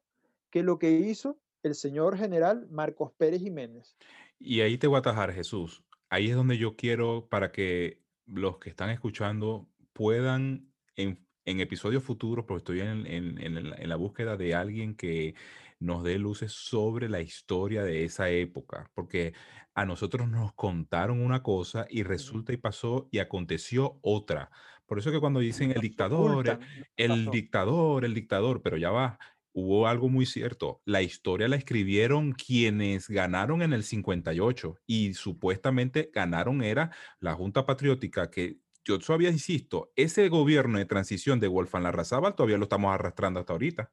[0.51, 3.97] que lo que hizo el señor general Marcos Pérez Jiménez.
[4.39, 5.85] Y ahí te voy a atajar, Jesús.
[6.11, 12.03] Ahí es donde yo quiero para que los que están escuchando puedan en, en episodios
[12.03, 15.35] futuros, porque estoy en, en- en la búsqueda de alguien que
[15.83, 19.35] nos dé luces sobre la historia de esa época, porque
[19.75, 24.51] a nosotros nos contaron una cosa y resulta y pasó y aconteció otra.
[24.87, 26.59] Por eso que cuando dicen el dictador, eh,
[26.97, 29.19] el dictador, el dictador, pero ya va,
[29.53, 30.83] hubo algo muy cierto.
[30.85, 37.67] La historia la escribieron quienes ganaron en el 58 y supuestamente ganaron era la Junta
[37.67, 42.93] Patriótica que yo todavía insisto, ese gobierno de transición de Wolfgang Larrazábal todavía lo estamos
[42.93, 43.93] arrastrando hasta ahorita.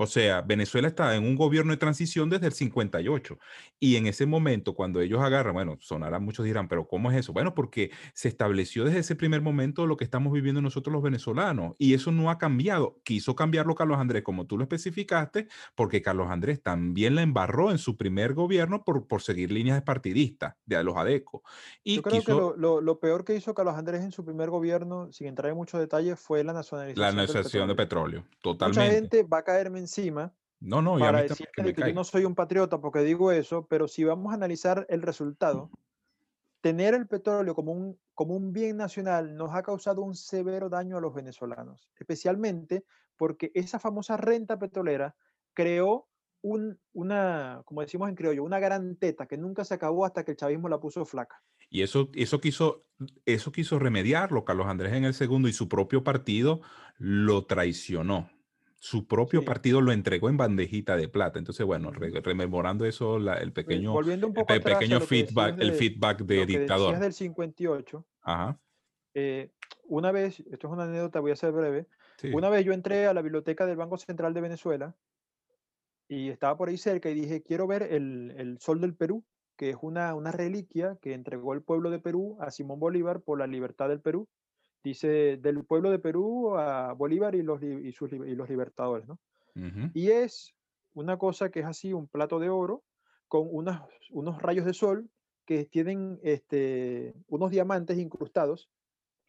[0.00, 3.38] O sea, Venezuela está en un gobierno de transición desde el 58.
[3.80, 7.32] Y en ese momento, cuando ellos agarran, bueno, sonarán, muchos dirán, pero ¿cómo es eso?
[7.32, 11.74] Bueno, porque se estableció desde ese primer momento lo que estamos viviendo nosotros los venezolanos.
[11.78, 13.00] Y eso no ha cambiado.
[13.04, 17.78] Quiso cambiarlo Carlos Andrés, como tú lo especificaste, porque Carlos Andrés también la embarró en
[17.78, 21.42] su primer gobierno por, por seguir líneas partidistas de los ADECO.
[21.82, 24.24] Y Yo creo que quiso lo, lo- lo peor que hizo Carlos Andrés en su
[24.24, 28.22] primer gobierno, sin entrar en muchos detalles, fue la nacionalización la del nacionalización de petróleo.
[28.22, 28.22] petróleo.
[28.22, 28.94] Mucha Totalmente.
[28.94, 31.94] gente va a caerme encima No, no, y a para mí también decirme que yo
[31.94, 35.70] no soy un patriota porque digo eso, pero si vamos a analizar el resultado,
[36.60, 40.98] tener el petróleo como un, como un bien nacional nos ha causado un severo daño
[40.98, 42.84] a los venezolanos, especialmente
[43.16, 45.14] porque esa famosa renta petrolera
[45.54, 46.08] creó
[46.40, 50.32] un, una, como decimos en criollo, una gran teta que nunca se acabó hasta que
[50.32, 51.42] el chavismo la puso flaca.
[51.70, 52.86] Y eso, eso, quiso,
[53.26, 56.60] eso quiso remediarlo Carlos Andrés en el segundo y su propio partido
[56.96, 58.30] lo traicionó.
[58.80, 59.46] Su propio Sí.
[59.46, 61.38] partido lo entregó en bandejita de plata.
[61.38, 65.58] Entonces, bueno, re- rememorando eso, la- el pequeño, Volviendo un el poco atrás pequeño feedback,
[65.60, 66.98] el de- feedback de lo que dictador.
[66.98, 68.60] del 58, Ajá.
[69.14, 69.50] eh,
[69.84, 71.86] una vez, esto es una anécdota, voy a ser breve,
[72.20, 72.32] Sí.
[72.32, 74.96] Una vez yo entré a la biblioteca del Banco Central de Venezuela
[76.08, 79.24] y estaba por ahí cerca y dije, quiero ver el, el Sol del Perú,
[79.56, 83.38] que es una, una reliquia que entregó el pueblo de Perú a Simón Bolívar por
[83.38, 84.28] la libertad del Perú.
[84.88, 89.18] Dice, del pueblo de Perú a Bolívar y los, y sus, y los libertadores, ¿no?
[89.54, 89.90] Ujú.
[89.92, 90.54] Y es
[90.94, 92.84] una cosa que es así, un plato de oro
[93.28, 95.10] con unas, unos rayos de sol
[95.44, 98.70] que tienen este, unos diamantes incrustados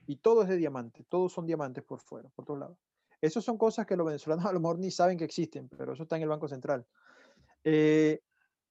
[0.07, 2.78] y todo es de diamante, todos son diamantes por fuera, por todos lados.
[3.22, 6.03] Esas son cosas que los venezolanos a lo mejor ni saben que existen, pero eso
[6.03, 6.86] está en el Banco Central.
[7.66, 8.22] Eh,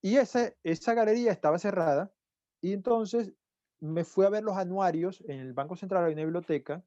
[0.01, 2.11] y esa, esa galería estaba cerrada
[2.63, 3.35] y entonces
[3.81, 6.85] me fui a ver los anuarios en el Banco Central, hay una biblioteca,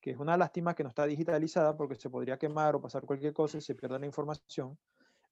[0.00, 3.32] que es una lástima que no está digitalizada porque se podría quemar o pasar cualquier
[3.32, 4.78] cosa y se pierde la información,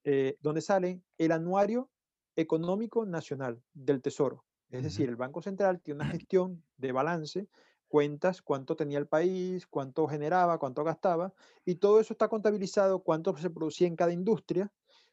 [0.04, 1.90] eh, donde sale el anuario
[2.36, 4.44] económico nacional del Tesoro.
[4.70, 7.48] Es decir, el Banco Central tiene una gestión de balance,
[7.88, 11.32] cuentas cuánto tenía el país, cuánto generaba, cuánto gastaba,
[11.64, 14.70] y todo eso está contabilizado, cuánto se producía en cada industria.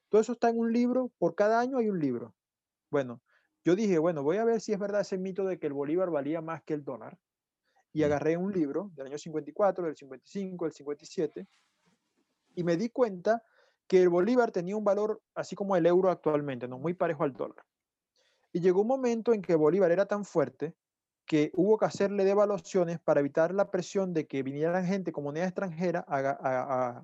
[0.10, 2.36] Todo eso está en un libro, por cada año hay un libro.
[2.92, 3.22] Bueno,
[3.66, 6.12] yo dije, bueno, voy a ver si es verdad ese mito de que el bolívar
[6.12, 7.18] valía más que el dólar.
[7.92, 11.48] Y agarré un libro del año 54, del 55, del 57,
[12.56, 13.42] y me di cuenta
[13.88, 16.78] que el bolívar tenía un valor así como el euro actualmente, ¿no?
[16.78, 17.66] muy parejo al dólar.
[18.54, 20.76] Y llegó un momento en que el bolívar era tan fuerte
[21.26, 25.46] que hubo que hacerle devaluaciones para evitar la presión de que vinieran gente con moneda
[25.46, 27.02] extranjera a,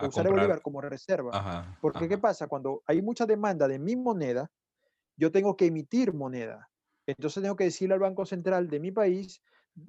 [0.00, 1.30] usar el bolívar como reserva.
[1.32, 1.78] Ajá.
[1.80, 2.48] Porque, ¿qué pasa?
[2.48, 4.50] Cuando hay mucha demanda de mi moneda,
[5.16, 6.70] yo tengo que emitir moneda.
[7.06, 9.42] Entonces tengo que decirle al Banco Central de mi país,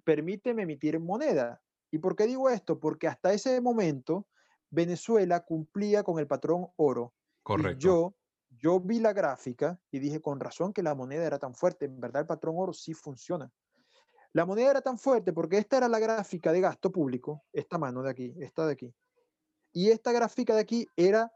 [0.03, 1.61] permíteme emitir moneda.
[1.91, 2.79] ¿Y por qué digo esto?
[2.79, 4.27] Porque hasta ese momento
[4.69, 7.13] Venezuela cumplía con el patrón oro.
[7.15, 7.79] Y Correcto.
[7.79, 8.15] yo,
[8.49, 11.85] yo vi la gráfica y dije con razón que la moneda era tan fuerte.
[11.85, 13.51] En verdad el patrón oro sí funciona.
[14.31, 18.01] La moneda era tan fuerte porque esta era la gráfica de gasto público, esta mano
[18.01, 18.95] de aquí, esta de aquí.
[19.71, 21.31] Y esta gráfica de aquí era,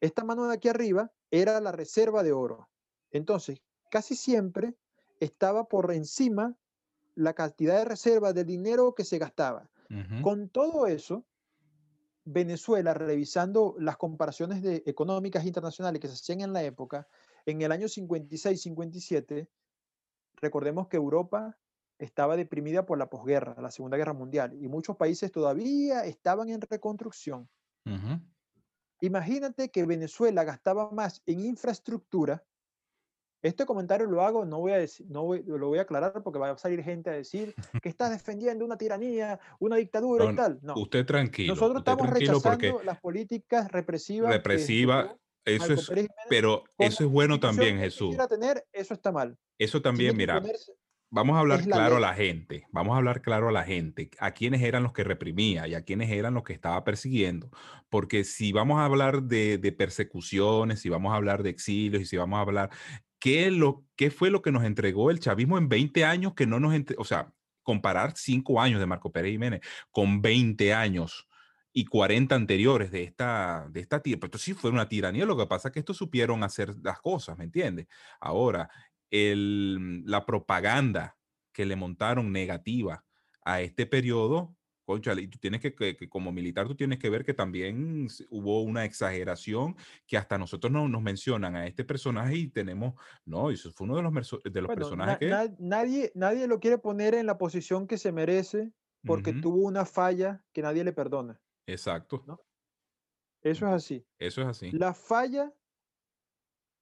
[0.00, 2.68] esta mano de aquí arriba era la reserva de oro.
[3.10, 4.74] Entonces, casi siempre
[5.20, 6.56] estaba por encima
[7.14, 9.68] la cantidad de reservas del dinero que se gastaba.
[10.22, 11.24] Con todo eso,
[12.24, 17.06] Venezuela, revisando las comparaciones de, económicas internacionales que se hacían en la época,
[17.46, 19.48] en el año 56-57,
[20.34, 21.56] recordemos que Europa
[21.98, 26.60] estaba deprimida por la posguerra, la Segunda Guerra Mundial, y muchos países todavía estaban en
[26.60, 27.48] reconstrucción.
[29.00, 32.44] Imagínate que Venezuela gastaba más en infraestructura.
[33.42, 36.38] Este comentario lo hago, no voy a decir, no voy- lo voy a aclarar porque
[36.38, 40.36] va a salir gente a decir que estás defendiendo una tiranía, una dictadura No, y
[40.36, 40.58] tal.
[40.62, 41.54] No, Usted tranquilo.
[41.54, 44.30] nosotros usted estamos tranquilo rechazando las políticas represivas.
[44.32, 45.92] represiva, eso es,
[46.28, 48.16] pero eso es bueno también, Jesús.
[48.28, 49.36] tener, eso está mal.
[49.58, 50.42] Eso también, mira,
[51.10, 52.08] vamos a hablar claro a ley.
[52.08, 55.66] la gente, vamos a hablar claro a la gente, a quiénes eran los que reprimía
[55.68, 57.48] y a quiénes eran los que estaba persiguiendo.
[57.88, 62.06] Porque si vamos a hablar de, de persecuciones, si vamos a hablar de exilios y
[62.06, 62.70] si vamos a hablar,
[63.18, 66.60] ¿qué, lo, ¿qué fue lo que nos entregó el chavismo en 20 años que no
[66.60, 69.60] nos, o sea, comparar 5 años de Marco Pérez Jiménez
[69.90, 71.26] con 20 años
[71.72, 75.36] y 40 anteriores de esta, de esta tira, pero esto sí fue una tiranía, lo
[75.36, 77.86] que pasa es que estos supieron hacer las cosas, ¿me entiendes?
[78.18, 78.70] Ahora,
[79.10, 81.18] el, la propaganda
[81.52, 83.04] que le montaron negativa
[83.44, 84.55] a este periodo,
[84.86, 88.08] cónchale, y tú tienes que, que- que como militar, tú tienes que ver que también
[88.30, 89.76] hubo una exageración
[90.06, 92.94] que hasta nosotros no, nos mencionan a este personaje y tenemos,
[93.26, 95.42] no, eso fue uno de los, de los Bueno, personajes na- que...
[95.46, 98.72] na- nadie, nadie lo quiere poner en la posición que se merece
[99.04, 101.40] porque Ujú, tuvo una falla que nadie le perdona.
[101.66, 102.40] exacto, ¿no?
[103.40, 104.06] Eso es así.
[104.18, 104.78] eso es así.
[104.78, 105.54] La falla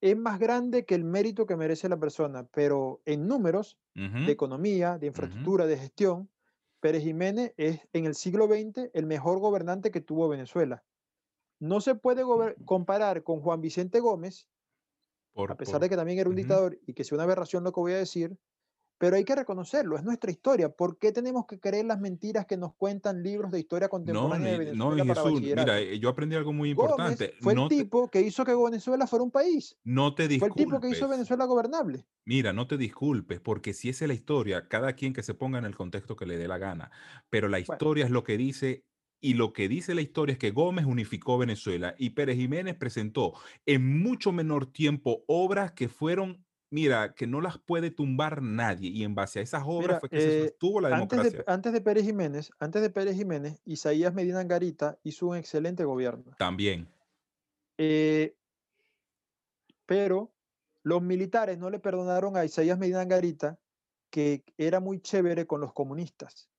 [0.01, 4.31] es más grande que el mérito que merece la persona, pero en números Ujú, de
[4.33, 6.31] economía, de infraestructura, de gestión,
[6.85, 10.83] Pérez Jiménez es en el siglo XX el mejor gobernante que tuvo Venezuela.
[11.59, 12.21] No se puede
[12.63, 14.47] comparar con Juan Vicente Gómez,
[15.33, 17.63] por- a pesar por- de que también era un dictador y que sea una aberración
[17.63, 18.37] lo que voy a decir,
[18.97, 20.69] pero hay que reconocerlo, es nuestra historia.
[20.75, 24.51] ¿Por qué tenemos que creer las mentiras que nos cuentan libros de historia No, contemporánea
[24.51, 27.33] de no, Venezuela y para Jesús, mira, eh, yo aprendí algo muy Gómez importante.
[27.39, 29.77] fue no el te- tipo que hizo que Venezuela fuera un país.
[29.85, 31.09] no te Fue el tipo que hizo disculpes.
[31.09, 32.07] Venezuela gobernable.
[32.27, 35.59] Mira, no te disculpes, porque si esa es la historia, cada quien que se ponga
[35.59, 36.91] en el contexto que le dé la gana,
[37.29, 37.85] pero la Bueno.
[37.85, 38.83] historia es lo que dice,
[39.21, 43.33] y lo que dice la historia es que Gómez unificó Venezuela y Pérez Jiménez presentó
[43.65, 49.03] en mucho menor tiempo obras que fueron, mira, que no las puede tumbar nadie, y
[49.03, 51.39] en base a esas obras Mira, fue que se eh, sostuvo la Antes democracia.
[51.39, 55.83] de, antes de Pérez Jiménez, antes de Pérez Jiménez, Isaías Medina Angarita hizo un excelente
[55.85, 56.35] gobierno.
[56.37, 56.87] También.
[57.77, 58.35] Eh,
[59.85, 60.33] pero
[60.83, 63.59] los militares no le perdonaron a Isaías Medina Angarita
[64.09, 66.49] que era muy chévere con los comunistas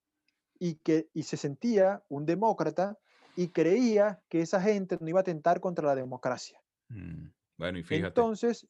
[0.59, 2.99] y que y se sentía un demócrata
[3.37, 6.61] y creía que esa gente no iba a atentar contra la democracia.
[6.89, 7.29] Mm,
[7.59, 8.09] Bueno, y fíjate.
[8.09, 8.67] Entonces,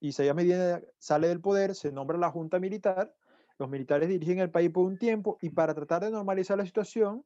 [0.00, 3.14] Isaías Medina sale del poder, se nombra la junta militar,
[3.58, 7.24] los militares dirigen el país por un tiempo y para tratar de normalizar la situación,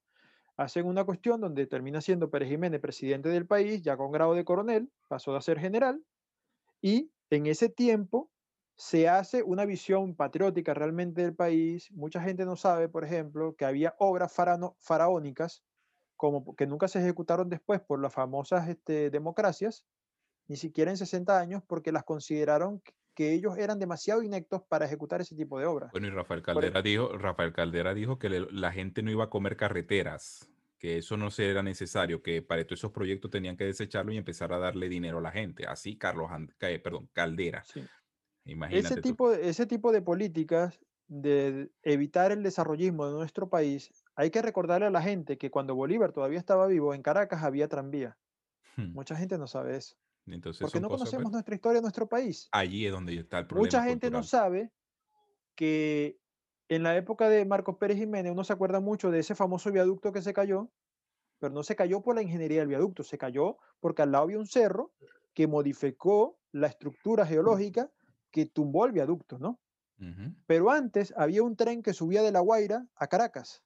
[0.57, 4.45] hacen una cuestión donde termina siendo Pérez Jiménez presidente del país, ya con grado de
[4.45, 6.03] coronel, pasó a ser general,
[6.81, 8.31] y en ese tiempo
[8.77, 11.91] se hace una visión patriótica realmente del país.
[11.93, 14.35] Mucha gente no sabe, por ejemplo, que había obras
[14.81, 15.62] faraónicas
[16.16, 19.85] como que nunca se ejecutaron después por las famosas este, democracias,
[20.53, 24.85] ni siquiera en 60 años, porque las consideraron que- que ellos eran demasiado inectos para
[24.85, 25.91] ejecutar ese tipo de obras.
[25.93, 29.11] Bueno, y Rafael Por e Caldera dijo, Rafael Caldera dijo que le- la gente no
[29.11, 30.47] iba a comer carreteras,
[30.79, 34.19] que eso no se era necesario, que para todos esos proyectos tenían que desecharlo y
[34.19, 35.67] empezar a darle dinero a la gente.
[35.67, 37.65] Así Carlos, And- eh, perdón, Caldera.
[37.65, 37.83] Sí.
[38.45, 40.79] Imagínate Ese tipo, de, ese tipo de políticas
[41.09, 45.75] de evitar el desarrollismo de nuestro país, hay que recordarle a la gente que cuando
[45.75, 48.19] Bolívar todavía estaba vivo, en Caracas había tranvía.
[48.77, 48.93] Hmm.
[48.95, 49.97] Mucha gente no sabe eso,
[50.27, 52.49] Entonces porque no conocemos nuestra historia nuestro país.
[52.53, 54.70] allí es donde está el problema Mucha gente no sabe
[55.55, 56.18] que
[56.68, 60.12] en la época de Marcos Pérez Jiménez uno se acuerda mucho de ese famoso viaducto
[60.12, 60.70] que se cayó,
[61.39, 64.39] pero no se cayó por la ingeniería del viaducto, se cayó porque al lado había
[64.39, 64.93] un cerro
[65.35, 67.91] que modificó la estructura geológica
[68.31, 69.61] que tumbó el viaducto, ¿no?
[70.47, 73.62] Pero antes había un tren que subía de La Guaira a Caracas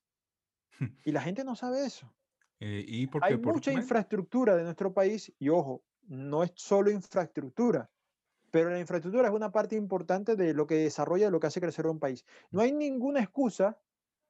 [1.05, 2.15] y la gente no sabe eso.
[2.61, 3.37] Eh, ¿Y por Hay?
[3.39, 7.91] Por- mucha infraestructura de nuestro país y ojo, no es solo infraestructura,
[8.51, 11.87] pero la infraestructura es una parte importante de lo que desarrolla, lo que hace crecer
[11.87, 12.25] un país.
[12.51, 13.79] No hay ninguna excusa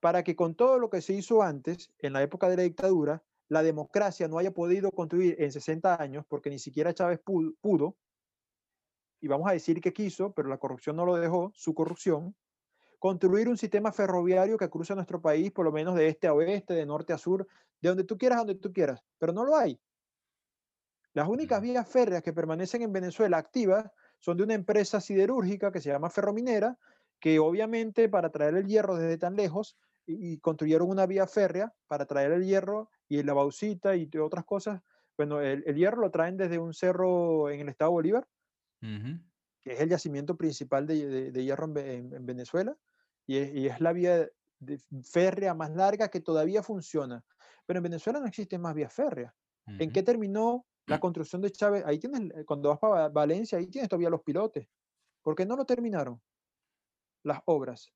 [0.00, 3.24] para que con todo lo que se hizo antes, en la época de la dictadura,
[3.48, 7.96] la democracia no haya podido construir en 60 años, porque ni siquiera Chávez pu- pudo,
[9.20, 12.36] y vamos a decir que quiso, pero la corrupción no lo dejó, su corrupción,
[12.98, 16.74] construir un sistema ferroviario que cruza nuestro país, por lo menos de este a oeste,
[16.74, 17.46] de norte a sur,
[17.80, 19.80] de donde tú quieras, donde tú quieras, pero no lo hay.
[21.16, 25.80] Las únicas vías férreas que permanecen en Venezuela activas son de una empresa siderúrgica que
[25.80, 26.78] se llama Ferrominera
[27.18, 31.72] que obviamente para traer el hierro desde tan lejos y, y construyeron una vía férrea
[31.86, 34.82] para traer el hierro y la bauxita y otras cosas.
[35.16, 38.28] Bueno, el, el hierro lo traen desde un cerro en el estado Bolívar,
[39.62, 42.76] que es el yacimiento principal de, de- de hierro en, Ve- en- en Venezuela,
[43.26, 47.24] y es, y es la vía de- férrea más larga que todavía funciona.
[47.64, 49.32] Pero en Venezuela no existen más vías férreas.
[49.66, 51.84] ¿En qué terminó la construcción de Chávez?
[51.86, 54.68] Ahí tienes, el- cuando vas para Valencia, ahí tienes todavía los pilotes.
[55.22, 56.20] ¿Por qué no lo terminaron?
[57.24, 57.92] Las obras.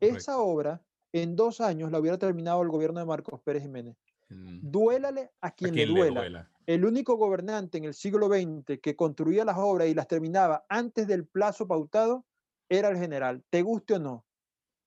[0.00, 0.82] Esa obra
[1.12, 3.96] en dos años la hubiera terminado el gobierno de Marcos Pérez Jiménez.
[4.28, 6.50] Mm, Duélale a A quien le duela.
[6.66, 11.06] El único gobernante en el siglo XX que construía las obras y las terminaba antes
[11.06, 12.24] del plazo pautado
[12.68, 14.24] era el general, te guste o no.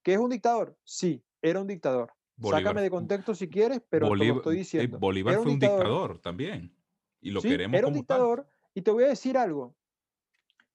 [0.03, 0.77] ¿Que es un dictador?
[0.83, 2.11] Sí, era un dictador.
[2.37, 4.99] Bolívar, Sácame de contexto si quieres, pero te lo Bolívar, estoy eh, diciendo.
[4.99, 6.75] Bolívar fue un dictador, dictador también.
[7.25, 8.17] Y lo sí, queremos era un como tal.
[8.17, 8.47] dictador.
[8.75, 9.75] Y te voy a decir algo.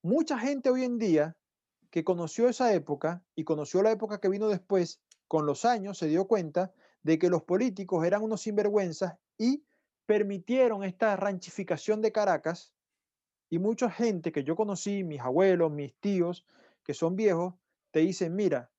[0.02, 1.36] Mucha gente hoy en día
[1.90, 6.08] que conoció esa época y conoció la época que vino después, con los años se
[6.08, 6.74] dio cuenta
[7.04, 9.64] de que los políticos eran unos sinvergüenzas y
[10.06, 12.74] permitieron esta ranchificación de Caracas
[13.48, 16.44] y mucha gente que yo conocí, mis abuelos, mis tíos,
[16.82, 17.54] que son viejos,
[17.92, 18.72] te dicen, mira,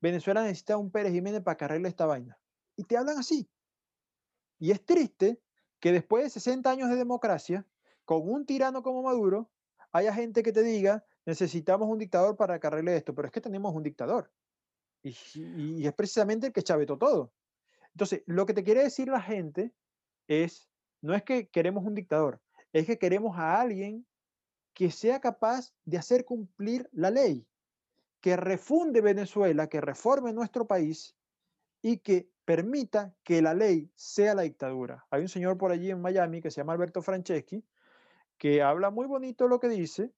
[0.00, 2.38] Venezuela necesita un Pérez Jiménez para que arregle esta vaina.
[2.76, 3.48] Y te hablan así.
[4.60, 5.40] Y es triste
[5.80, 7.66] que después de 60 años de democracia,
[8.04, 9.50] con un tirano como Maduro,
[9.92, 13.40] haya gente que te diga, necesitamos un dictador para que arregle esto, pero es que
[13.40, 14.32] tenemos un dictador.
[15.02, 17.32] Y, y- es precisamente el que chavetó todo.
[17.92, 19.74] Entonces, lo que te quiere decir la gente
[20.28, 20.70] es,
[21.00, 24.06] no es que queremos un dictador, es que queremos a alguien
[24.74, 27.48] que sea capaz de hacer cumplir la ley,
[28.20, 31.16] que refunde Venezuela, que reforme nuestro país
[31.80, 35.04] y que permita que la ley sea la dictadura.
[35.10, 37.62] Hay un señor por allí en Miami que se llama Alberto Franceschi,
[38.38, 40.12] que habla muy bonito lo que dice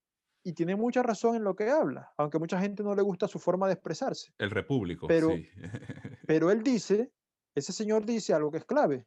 [0.44, 3.38] y tiene mucha razón en lo que habla, aunque mucha gente no le gusta su
[3.38, 4.32] forma de expresarse.
[4.38, 5.48] El Repúblico, Pero, sí.
[6.26, 7.10] pero él dice,
[7.54, 9.06] ese señor dice algo que es clave.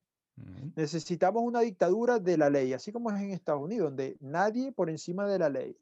[0.76, 4.90] Necesitamos una dictadura de la ley, así como es en Estados Unidos, donde nadie por
[4.90, 5.78] encima de la ley.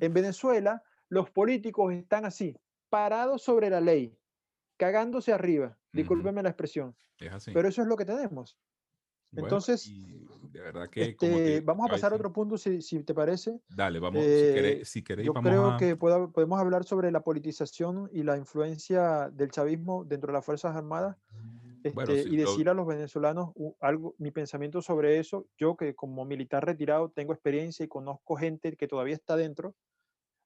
[0.00, 2.56] En Venezuela, los políticos están así,
[2.88, 4.16] parados sobre la ley,
[4.82, 5.78] cagándose arriba.
[5.92, 7.52] Discúlpeme la expresión, Es así.
[7.52, 8.58] pero eso es lo que tenemos.
[9.30, 9.86] Bueno, Entonces,
[10.52, 13.60] de verdad que este, te vamos a pasar a otro punto, si, si te parece.
[13.68, 15.78] dale, vamos, si Eh, queréis, si queréis, yo vamos creo a...
[15.78, 20.44] que pueda- podemos hablar sobre la politización y la influencia del chavismo dentro de las
[20.44, 21.16] Fuerzas Armadas
[21.84, 25.46] Bueno, este, sí, y lo- decir a los venezolanos algo, mi pensamiento sobre eso.
[25.58, 29.74] Yo que como militar retirado tengo experiencia y conozco gente que todavía está dentro,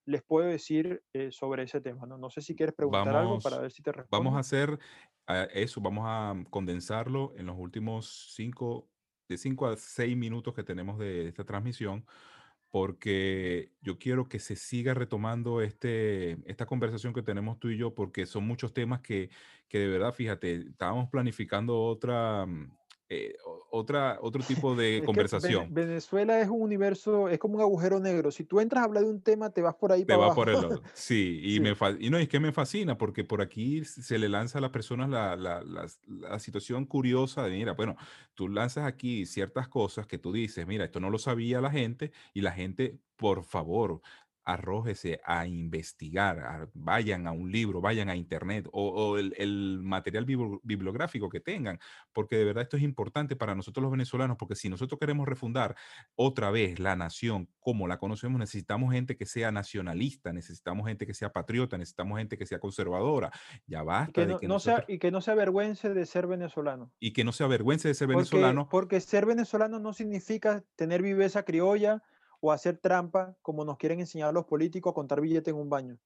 [0.06, 2.06] les puedo decir eh, sobre ese tema.
[2.06, 2.18] ¿no?
[2.18, 4.36] no sé si quieres preguntar algo para Vamos, ver si te vamos respondo.
[4.36, 4.78] a hacer
[5.26, 8.90] ah, eso, vamos a condensarlo en los últimos cinco,
[9.28, 12.06] de cinco a seis minutos que tenemos de esta transmisión,
[12.70, 17.94] porque yo quiero que se siga retomando este, esta conversación que tenemos tú y yo,
[17.94, 19.30] porque son muchos temas que,
[19.68, 22.76] que de verdad, fíjate, estábamos planificando otra, mm,
[23.08, 23.36] eh,
[23.70, 25.72] otra, otro tipo de Es conversación.
[25.72, 28.30] Venezuela es un universo, es como un agujero negro.
[28.30, 30.34] Si tú entras a hablar de un tema, te vas por ahí Te para va
[30.34, 30.82] por el otro.
[30.94, 31.60] Sí, y, Sí.
[31.60, 34.70] me y no, es que me fascina porque por aquí se le lanza a las
[34.70, 37.96] personas la, la- las- la situación curiosa de, mira, bueno,
[38.34, 42.12] tú lanzas aquí ciertas cosas que tú dices, mira, esto no lo sabía la gente
[42.34, 44.00] y la gente, por favor,
[44.46, 49.80] arrójese a investigar, a- vayan a un libro, vayan a internet o, o el, el
[49.82, 51.78] material bibliográfico que tengan,
[52.12, 55.74] porque de verdad esto es importante para nosotros los venezolanos, porque si nosotros queremos refundar
[56.14, 61.14] otra vez la nación como la conocemos, necesitamos gente que sea nacionalista, necesitamos gente que
[61.14, 63.32] sea patriota, necesitamos gente que sea conservadora.
[63.66, 64.94] Ya Y basta que de no, que no sea, nosotros...
[64.94, 66.92] y que no se avergüence de ser venezolano.
[67.00, 68.68] Y que no se avergüence de ser Porque, venezolano.
[68.68, 72.02] porque ser venezolano no significa tener viveza criolla
[72.40, 75.98] o hacer trampa, como nos quieren enseñar los políticos, a contar billete en un baño.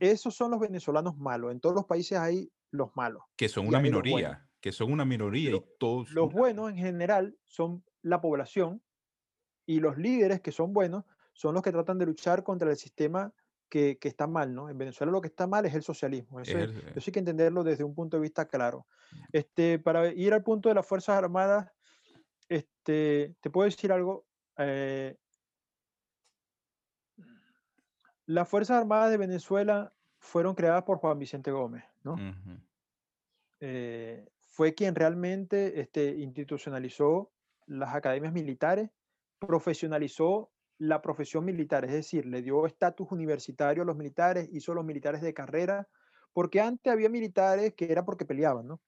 [0.00, 1.52] Esos son los venezolanos malos.
[1.52, 3.22] En todos los países hay los malos.
[3.36, 6.10] Que son una minoría, que son una minoría y todos...
[6.12, 8.82] Los buenos en general son la población
[9.66, 13.32] y los líderes que son buenos son los que tratan de luchar contra el sistema
[13.68, 14.68] que, que está mal, ¿no?
[14.68, 16.40] En Venezuela lo que está mal es el socialismo.
[16.40, 18.86] Eso, es- es- eso hay que entenderlo desde un punto de vista claro.
[19.32, 21.70] Este, para ir al punto de las Fuerzas Armadas,
[22.48, 24.26] este, te puedo decir algo.
[24.58, 25.16] eh,
[28.30, 32.16] las Fuerzas Armadas de Venezuela fueron creadas por Juan Vicente Gómez, ¿no?
[33.58, 37.32] Eh, fue quien realmente este, institucionalizó
[37.66, 38.90] las academias militares,
[39.40, 44.84] profesionalizó la profesión militar, es decir, le dio estatus universitario a los militares, hizo los
[44.84, 45.88] militares de carrera,
[46.32, 48.80] porque antes había militares que era porque peleaban, ¿no?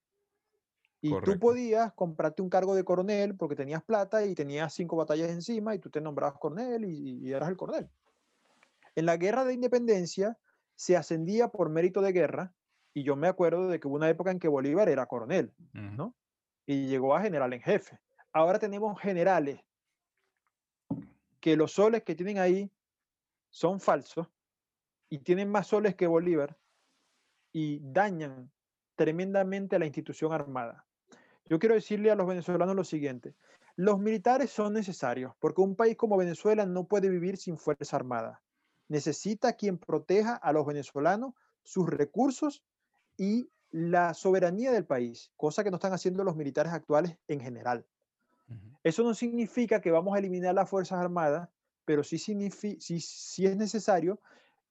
[1.00, 1.40] Y tú Correcto.
[1.40, 5.80] podías comprarte un cargo de coronel porque tenías plata y tenías cinco batallas encima y
[5.80, 7.90] tú te nombrabas coronel y, y eras el coronel.
[8.94, 10.38] En la guerra de independencia,
[10.74, 12.54] se ascendía por mérito de guerra,
[12.94, 16.14] y yo me acuerdo de que hubo una época en que Bolívar era coronel, ¿no?
[16.66, 17.98] Y llegó a general en jefe.
[18.32, 19.60] Ahora tenemos generales
[21.40, 22.70] que los soles que tienen ahí
[23.50, 24.28] son falsos
[25.08, 26.56] y tienen más soles que Bolívar
[27.52, 28.50] y dañan
[28.94, 30.86] tremendamente a la institución armada.
[31.46, 33.34] Yo quiero decirle a los venezolanos lo siguiente,
[33.76, 38.40] los militares son necesarios porque un país como Venezuela no puede vivir sin fuerza armada.
[38.88, 42.64] Necesita quien proteja a los venezolanos, sus recursos
[43.16, 47.86] y la soberanía del país, cosa que no están haciendo los militares actuales en general.
[48.82, 51.48] Eso no significa que vamos a eliminar las Fuerzas Armadas,
[51.84, 54.20] pero sí, sí es necesario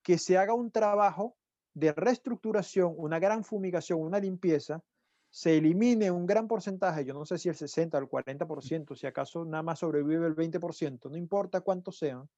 [0.02, 1.36] que se haga un trabajo
[1.74, 4.82] de reestructuración, una gran fumigación, una limpieza,
[5.30, 9.06] se elimine un gran porcentaje, yo no sé si el 60 o el 40%, si
[9.06, 12.28] acaso nada más sobrevive el 20%, no importa cuántos sean,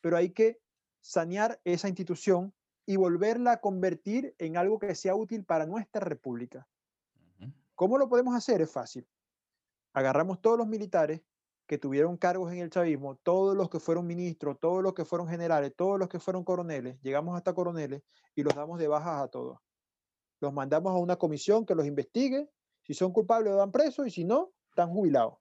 [0.00, 0.58] pero hay que
[1.00, 2.54] sanear esa institución
[2.86, 6.66] y volverla a convertir en algo que sea útil para nuestra república.
[7.74, 8.60] ¿Cómo lo podemos hacer?
[8.60, 9.06] Es fácil.
[9.92, 11.22] Agarramos todos los militares
[11.66, 15.28] que tuvieron cargos en el chavismo, todos los que fueron ministros, todos los que fueron
[15.28, 18.02] generales, todos los que fueron coroneles, llegamos hasta coroneles
[18.34, 19.60] y los damos de bajas a todos.
[20.40, 22.50] Los mandamos a una comisión que los investigue,
[22.82, 25.34] si son culpables lo dan presos y si no, están jubilados.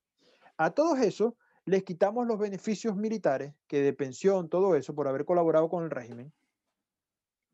[0.55, 1.33] A todos esos
[1.69, 5.91] les quitamos los beneficios militares, que de pensión, todo eso, por haber colaborado con el
[5.91, 6.33] régimen.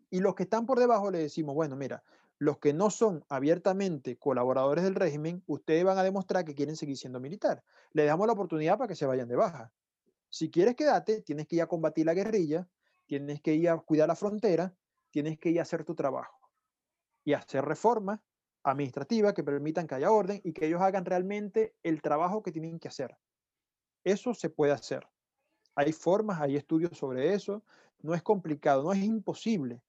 [0.09, 2.01] Y los que están por debajo le decimos, bueno, mira,
[2.37, 6.95] los que no son abiertamente colaboradores del régimen, ustedes van a demostrar que quieren seguir
[6.95, 7.61] siendo militar.
[7.91, 9.73] Le damos la oportunidad para que se vayan de baja.
[10.29, 12.69] Si quieres quedarte, tienes que ir a combatir la guerrilla,
[13.07, 14.73] tienes que ir a cuidar la frontera,
[15.09, 16.39] tienes que ir a hacer tu trabajo
[17.25, 18.21] y hacer reformas
[18.63, 22.79] administrativas que permitan que haya orden y que ellos hagan realmente el trabajo que tienen
[22.79, 23.17] que hacer.
[24.05, 25.05] Eso se puede hacer.
[25.75, 27.61] Hay formas, hay estudios sobre eso.
[28.01, 29.81] No es complicado, no es imposible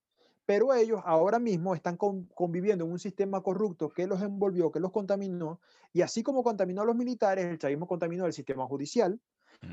[0.47, 4.93] pero ellos ahora mismo están conviviendo en un sistema corrupto que los envolvió, que los
[4.93, 5.61] contaminó,
[5.93, 9.21] y así como contaminó a los militares, el chavismo contaminó el sistema judicial,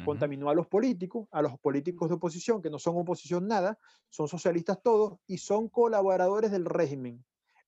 [0.03, 3.77] contaminó a los políticos, a los políticos de oposición, que no son oposición nada,
[4.09, 7.23] son socialistas todos y son colaboradores del régimen.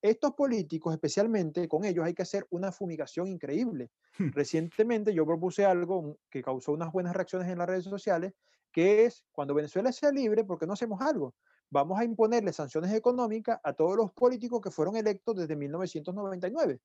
[0.10, 3.89] Estos políticos, especialmente con ellos, hay que hacer una fumigación increíble.
[4.18, 4.30] Hmm.
[4.32, 8.34] Recientemente yo propuse algo que causó unas buenas reacciones en las redes sociales,
[8.72, 11.34] que es cuando Venezuela sea libre, ¿por qué no hacemos algo?
[11.70, 16.80] vamos a imponerle sanciones económicas a todos los políticos que fueron electos desde 1999.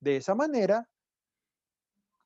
[0.00, 0.88] De esa manera,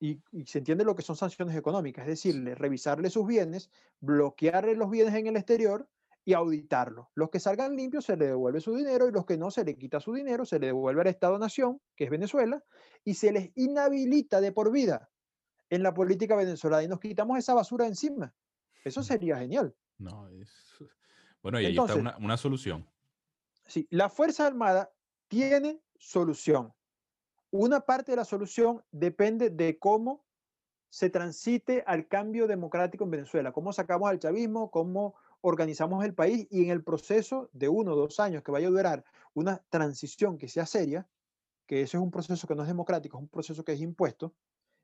[0.01, 3.71] y, se entiende lo que son sanciones económicas, es decir, revisarle sus bienes,
[4.01, 5.89] bloquearle los bienes en el exterior
[6.29, 7.07] y auditarlos.
[7.15, 9.79] Los que salgan limpios se le devuelve su dinero y los que no se le
[9.79, 12.63] quita su dinero, se le devuelve al Estado-Nación, que es Venezuela,
[13.03, 15.09] y se les inhabilita de por vida
[15.71, 18.35] en la política venezolana y nos quitamos esa basura encima.
[18.85, 19.75] Eso sería genial.
[19.97, 20.51] No, es,
[21.43, 22.87] bueno, y ahí está una, una solución.
[23.67, 24.93] Sí, la Fuerza Armada
[25.29, 26.75] tiene solución.
[27.51, 30.27] Una parte de la solución depende de cómo
[30.91, 36.47] se transite al cambio democrático en Venezuela, cómo sacamos al chavismo, cómo organizamos el país
[36.51, 40.39] y en el proceso de uno o dos años que vaya a durar una transición
[40.39, 41.09] que sea seria,
[41.67, 44.35] que eso es un proceso que no es democrático, es un proceso que es impuesto,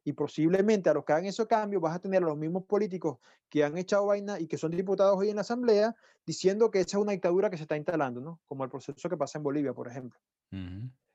[0.07, 3.19] y posiblemente a los que hagan esos cambios vas a tener a los mismos políticos
[3.49, 5.97] que han echado vaina y que son diputados hoy en la Asamblea
[6.27, 8.39] diciendo que esa es una dictadura que se está instalando, ¿no?
[8.45, 10.21] Como el proceso que pasa en Bolivia, por ejemplo.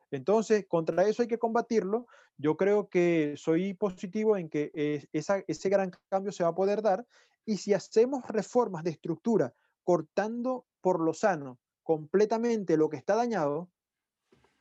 [0.09, 2.07] Entonces, contra eso hay que combatirlo.
[2.35, 4.71] Yo creo que soy positivo en que
[5.13, 7.05] ese gran cambio se va a poder dar.
[7.49, 13.71] Y si hacemos reformas de estructura, cortando por lo sano completamente lo que está dañado,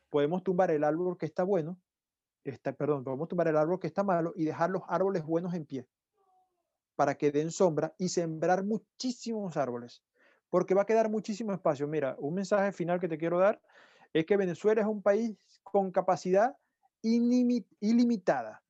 [0.09, 1.77] podemos tumbar el árbol que está bueno
[2.77, 5.87] perdón, podemos tumbar el árbol que está malo y dejar los árboles buenos en pie
[6.95, 10.03] para que den sombra y sembrar muchísimos árboles,
[10.49, 11.87] porque va a quedar muchísimo espacio.
[11.87, 13.61] Mira, un mensaje final que te quiero dar
[14.13, 16.57] es que Venezuela es un país con capacidad
[17.01, 18.63] ilimitada,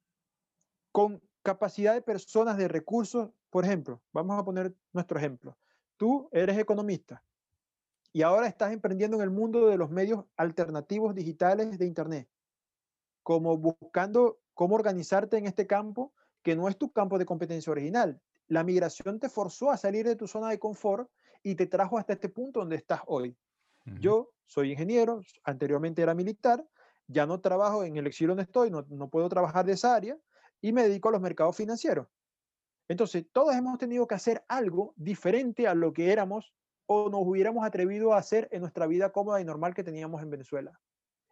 [0.91, 3.31] con capacidad de personas, de recursos.
[3.49, 5.57] Por ejemplo, vamos a poner nuestro ejemplo.
[5.97, 7.23] Tú eres economista
[8.11, 12.29] y ahora estás emprendiendo en el mundo de los medios alternativos digitales de Internet
[13.29, 18.19] como buscando cómo organizarte en este campo que no es tu campo de competencia original.
[18.47, 21.09] La migración te forzó a salir de tu zona de confort
[21.43, 23.37] y te trajo hasta este punto donde estás hoy.
[23.99, 26.67] Yo soy ingeniero, anteriormente era militar,
[27.07, 30.17] ya no trabajo en el exilio donde estoy, no, no puedo trabajar de esa área
[30.59, 32.07] y me dedico a los mercados financieros.
[32.89, 36.53] Entonces, todos hemos tenido que hacer algo diferente a lo que éramos
[36.87, 40.29] o nos hubiéramos atrevido a hacer en nuestra vida cómoda y normal que teníamos en
[40.29, 40.81] Venezuela.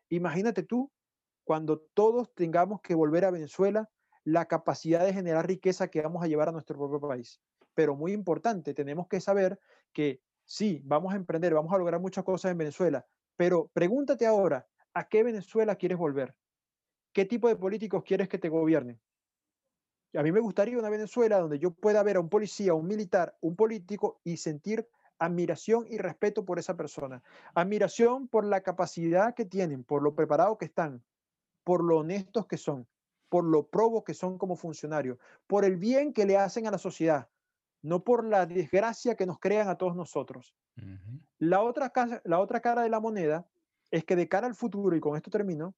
[0.09, 0.93] Imagínate tú
[1.43, 3.89] cuando todos tengamos que volver a Venezuela,
[4.23, 7.41] la capacidad de generar riqueza que vamos a llevar a nuestro propio país.
[7.73, 9.59] Pero muy importante, tenemos que saber
[9.91, 13.05] que Sí, vamos a emprender, vamos a lograr muchas cosas en Venezuela,
[13.35, 16.37] pero pregúntate ahora, ¿a qué Venezuela quieres volver?
[17.11, 19.01] ¿Qué tipo de políticos quieres que te gobiernen?
[20.17, 23.37] A mí me gustaría una Venezuela donde yo pueda ver a un policía, un militar,
[23.39, 24.89] un político y sentir
[25.19, 27.21] admiración y respeto por esa persona.
[27.53, 31.03] Admiración por la capacidad que tienen, por lo preparado que están,
[31.63, 32.87] por lo honestos que son,
[33.29, 36.79] por lo probos que son como funcionarios, por el bien que le hacen a la
[36.79, 37.29] sociedad,
[37.83, 40.55] no por la desgracia que nos crean a todos nosotros.
[41.37, 41.91] la, otra,
[42.23, 43.47] la otra cara de la moneda
[43.91, 45.75] es que de cara al futuro, y con esto termino,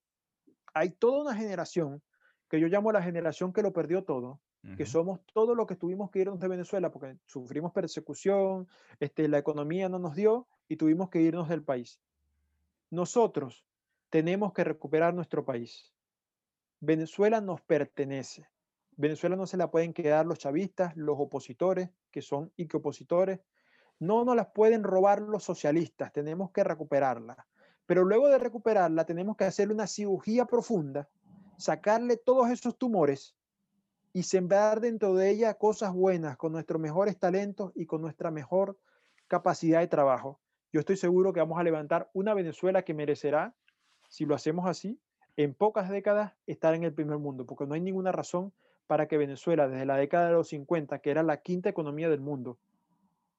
[0.74, 2.02] hay toda una generación
[2.50, 4.40] que yo llamo la generación que lo perdió todo,
[4.76, 8.68] que somos todo lo que tuvimos que irnos de Venezuela porque sufrimos persecución,
[9.00, 12.02] este, la economía no nos dio y tuvimos que irnos del país.
[12.90, 13.66] Nosotros
[14.10, 15.94] tenemos que recuperar nuestro país.
[16.82, 18.50] Venezuela nos pertenece.
[18.98, 23.40] Venezuela no se la pueden quedar los chavistas, los opositores, que son y que opositores.
[24.00, 27.48] No nos las pueden robar los socialistas, tenemos que recuperarla.
[27.86, 31.10] Pero luego de recuperarla tenemos que hacer una cirugía profunda,
[31.60, 33.36] sacarle todos esos tumores
[34.14, 38.78] y sembrar dentro de ella cosas buenas con nuestros mejores talentos y con nuestra mejor
[39.28, 40.40] capacidad de trabajo.
[40.72, 43.54] Yo estoy seguro que vamos a levantar una Venezuela que merecerá,
[44.08, 45.00] si lo hacemos así,
[45.36, 48.54] en pocas décadas estar en el primer mundo, porque no hay ninguna razón
[48.88, 52.22] para que Venezuela, desde la década de los 50, que era la quinta economía del
[52.22, 52.58] mundo,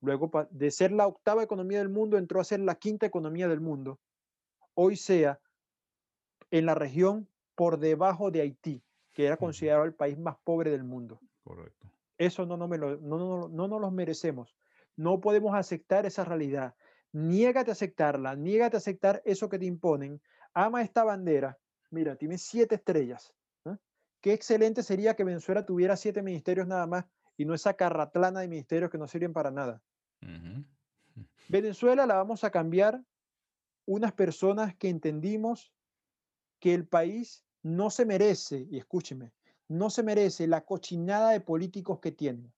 [0.00, 3.60] luego de ser la octava economía del mundo, entró a ser la quinta economía del
[3.60, 3.98] mundo,
[4.74, 5.40] hoy sea
[6.50, 7.29] en la región
[7.60, 8.82] por debajo de Haití,
[9.12, 11.20] que era considerado el país más pobre del mundo.
[11.44, 11.92] Correcto.
[12.16, 14.56] Eso no, no, me lo, no, no, no nos merecemos.
[14.96, 16.74] No podemos aceptar esa realidad.
[17.12, 20.22] Niégate a aceptarla, niégate a aceptar eso que te imponen.
[20.54, 21.58] Ama esta bandera.
[21.90, 23.34] Mira, tiene siete estrellas.
[24.22, 27.04] Qué excelente sería que Venezuela tuviera siete ministerios nada más
[27.36, 29.82] y no esa carratlana de ministerios que no sirven para nada.
[31.50, 33.04] Venezuela la vamos a cambiar
[33.84, 35.74] unas personas que entendimos
[36.58, 39.32] que el país no se merece, y escúcheme,
[39.68, 42.52] no se merece la cochinada de políticos que tienen.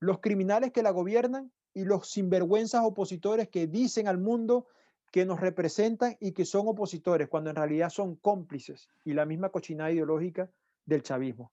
[0.00, 4.66] Los criminales que la gobiernan y los sinvergüenzas opositores que dicen al mundo
[5.10, 9.50] que nos representan y que son opositores, cuando en realidad son cómplices y la misma
[9.50, 10.50] cochinada ideológica
[10.84, 11.52] del chavismo.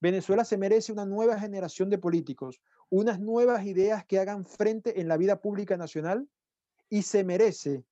[0.00, 2.60] Venezuela se merece una nueva generación de políticos,
[2.90, 6.28] unas nuevas ideas que hagan frente en la vida pública nacional
[6.90, 7.84] y se merece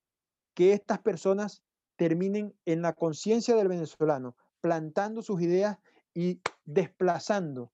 [0.55, 1.63] que estas personas
[1.97, 5.79] terminen en la conciencia del venezolano, plantando sus ideas
[6.15, 7.73] y desplazando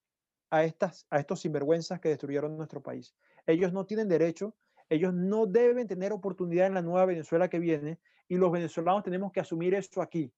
[0.49, 3.15] a, estas, a estos sinvergüenzas que destruyeron nuestro país.
[3.45, 4.55] Ellos no tienen derecho
[4.89, 9.31] ellos no deben tener oportunidad en la nueva Venezuela que viene y los venezolanos tenemos
[9.31, 10.33] que asumir eso aquí.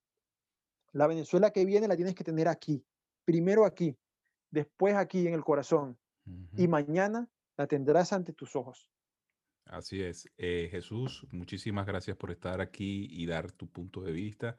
[0.91, 2.84] La Venezuela que viene la tienes que tener aquí,
[3.23, 3.97] primero aquí,
[4.49, 5.97] después aquí en el corazón
[6.57, 8.89] y mañana la tendrás ante tus ojos.
[9.66, 10.30] Así es.
[10.38, 14.57] Eh, Jesús, muchísimas gracias por estar aquí y dar tu punto de vista.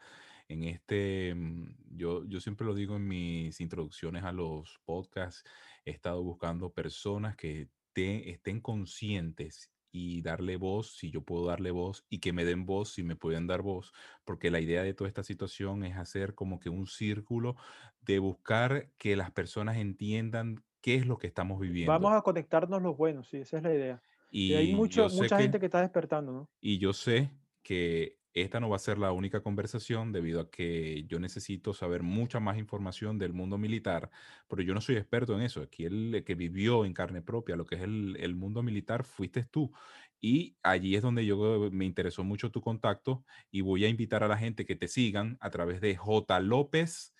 [0.49, 5.45] En este, mm, yo, yo siempre lo digo en mis introducciones a los podcasts,
[5.85, 11.71] he estado buscando personas que te, estén conscientes y darle voz, si yo puedo darle
[11.71, 13.93] voz, y que me den voz, si me pueden dar voz,
[14.25, 17.57] porque la idea de toda esta situación es hacer como que un círculo
[18.01, 21.93] de buscar que las personas entiendan qué es lo que estamos viviendo.
[21.93, 24.03] Vamos a conectarnos los buenos, sí, esa es la idea.
[24.33, 26.51] Y, hay mucho, mucha gente que está despertando, ¿no?
[26.59, 27.31] Y yo sé
[27.63, 32.03] que esta no va a ser la única conversación debido a que yo necesito saber
[32.03, 34.11] mucha más información del mundo militar,
[34.49, 35.61] pero yo no soy experto en eso.
[35.61, 39.71] Aquí el que vivió en carne propia lo que es el, mundo militar fuiste tú.
[40.19, 44.29] Y allí es donde yo me interesó mucho tu contacto y voy a invitar a
[44.29, 46.41] la gente que te sigan a través de J.
[46.41, 47.15] López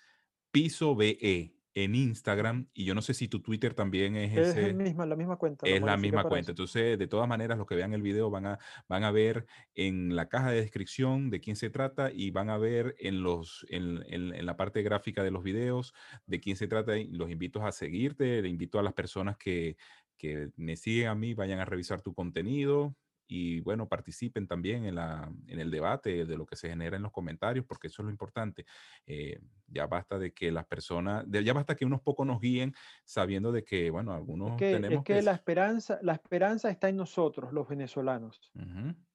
[0.51, 4.73] Piso BE en Instagram y yo no sé si tu Twitter también es, es ese.
[4.73, 5.67] Misma, la misma cuenta.
[5.67, 6.51] Es la misma cuenta.
[6.51, 10.15] Entonces, de todas maneras, los que vean el video van a, van a ver en
[10.15, 14.03] la caja de descripción de quién se trata y van a ver en, los, en,
[14.07, 15.93] en, la parte gráfica de los videos
[16.27, 16.97] de quién se trata.
[16.97, 19.77] Y los invito a seguirte, le invito a las personas que,
[20.17, 22.95] que me siguen a mí, vayan a revisar tu contenido,
[23.35, 27.01] y bueno, participen también en, la, en el debate de lo que se genera en
[27.01, 28.63] los comentarios, porque eso es lo importante.
[29.07, 33.51] Eh, ya basta de que las personas, ya basta que unos pocos nos guíen sabiendo
[33.51, 36.97] de que, bueno, algunos es que, tenemos es que, la esperanza, la esperanza está en
[36.97, 38.51] nosotros, los venezolanos.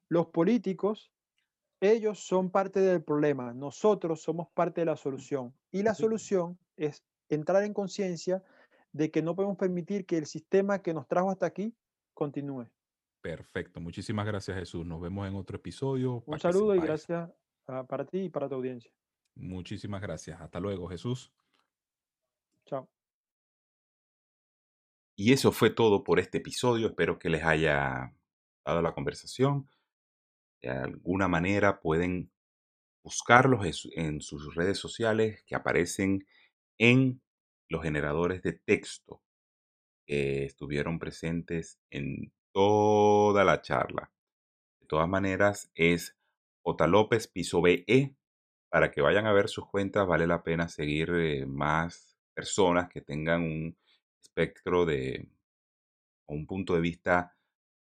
[0.09, 1.13] Los políticos,
[1.81, 5.55] ellos son parte del problema, nosotros somos parte de la solución.
[5.71, 8.43] Y la solución es entrar en conciencia
[8.91, 11.73] de que no podemos permitir que el sistema que nos trajo hasta aquí
[12.15, 12.67] continúe.
[13.21, 13.81] Perfecto.
[13.81, 14.87] Muchísimas gracias, Jesús.
[14.87, 16.23] Nos vemos en otro episodio.
[16.27, 17.31] Un saludo y gracias
[17.65, 18.91] para ti y para tu audiencia.
[19.35, 20.41] Muchísimas gracias.
[20.41, 21.33] Hasta luego, Jesús.
[22.67, 22.89] Chao.
[25.17, 26.89] Y eso fue todo por este episodio.
[26.89, 28.15] Espero que les haya
[28.57, 29.69] gustado la conversación,
[30.63, 32.31] de alguna manera pueden
[33.03, 36.27] buscarlos en sus redes sociales que aparecen
[36.79, 37.21] en
[37.69, 39.23] los generadores de texto
[40.07, 44.11] que estuvieron presentes en toda la charla.
[44.81, 46.19] De todas maneras, es
[46.63, 46.89] J.
[46.89, 48.17] López Piso BE.
[48.69, 53.01] Para que vayan a ver sus cuentas, vale la pena seguir eh, más personas que
[53.01, 53.79] tengan un
[54.21, 55.29] espectro de
[56.27, 57.37] un punto de vista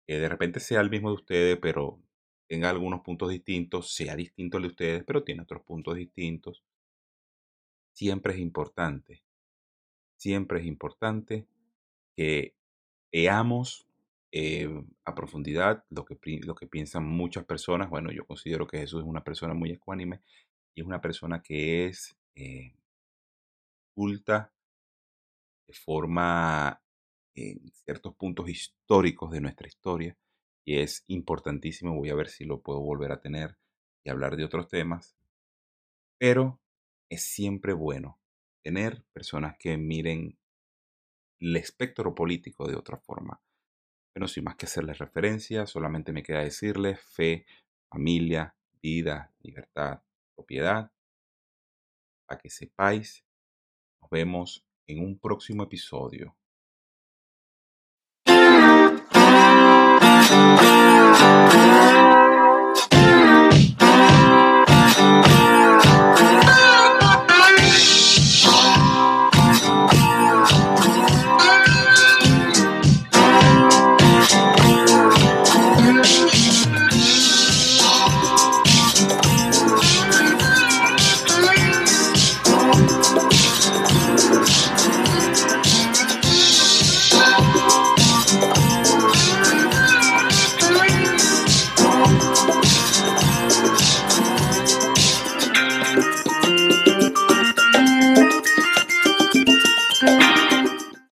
[0.07, 2.01] que de repente sea el mismo de ustedes, pero
[2.47, 6.63] tenga algunos puntos distintos, sea distinto al de ustedes, pero tiene otros puntos distintos.
[7.93, 9.25] Siempre es importante,
[10.17, 11.49] siempre es importante
[12.15, 12.55] que
[13.11, 13.90] veamos
[14.33, 14.69] eh,
[15.05, 17.91] a profundidad lo que, lo que piensan muchas personas.
[17.91, 20.23] Bueno, yo considero que Jesús es una persona muy ecuánime
[20.75, 22.75] y es una persona que es eh,
[23.95, 24.53] culta
[25.67, 26.83] de forma
[27.35, 30.17] en ciertos puntos históricos de nuestra historia
[30.65, 31.97] y es importantísimo.
[31.97, 33.57] Voy a ver si lo puedo volver a tener
[34.05, 35.17] y hablar de otros temas,
[36.19, 36.61] pero
[37.09, 38.21] es siempre bueno
[38.63, 40.39] tener personas que miren
[41.41, 43.41] el espectro político de otra forma.
[44.21, 47.47] No soy más que hacerles referencia, solamente me queda decirles fe,
[47.89, 50.03] familia, vida, libertad,
[50.35, 50.93] propiedad.
[52.27, 53.25] Para que sepáis,
[54.03, 56.37] nos vemos en un próximo episodio.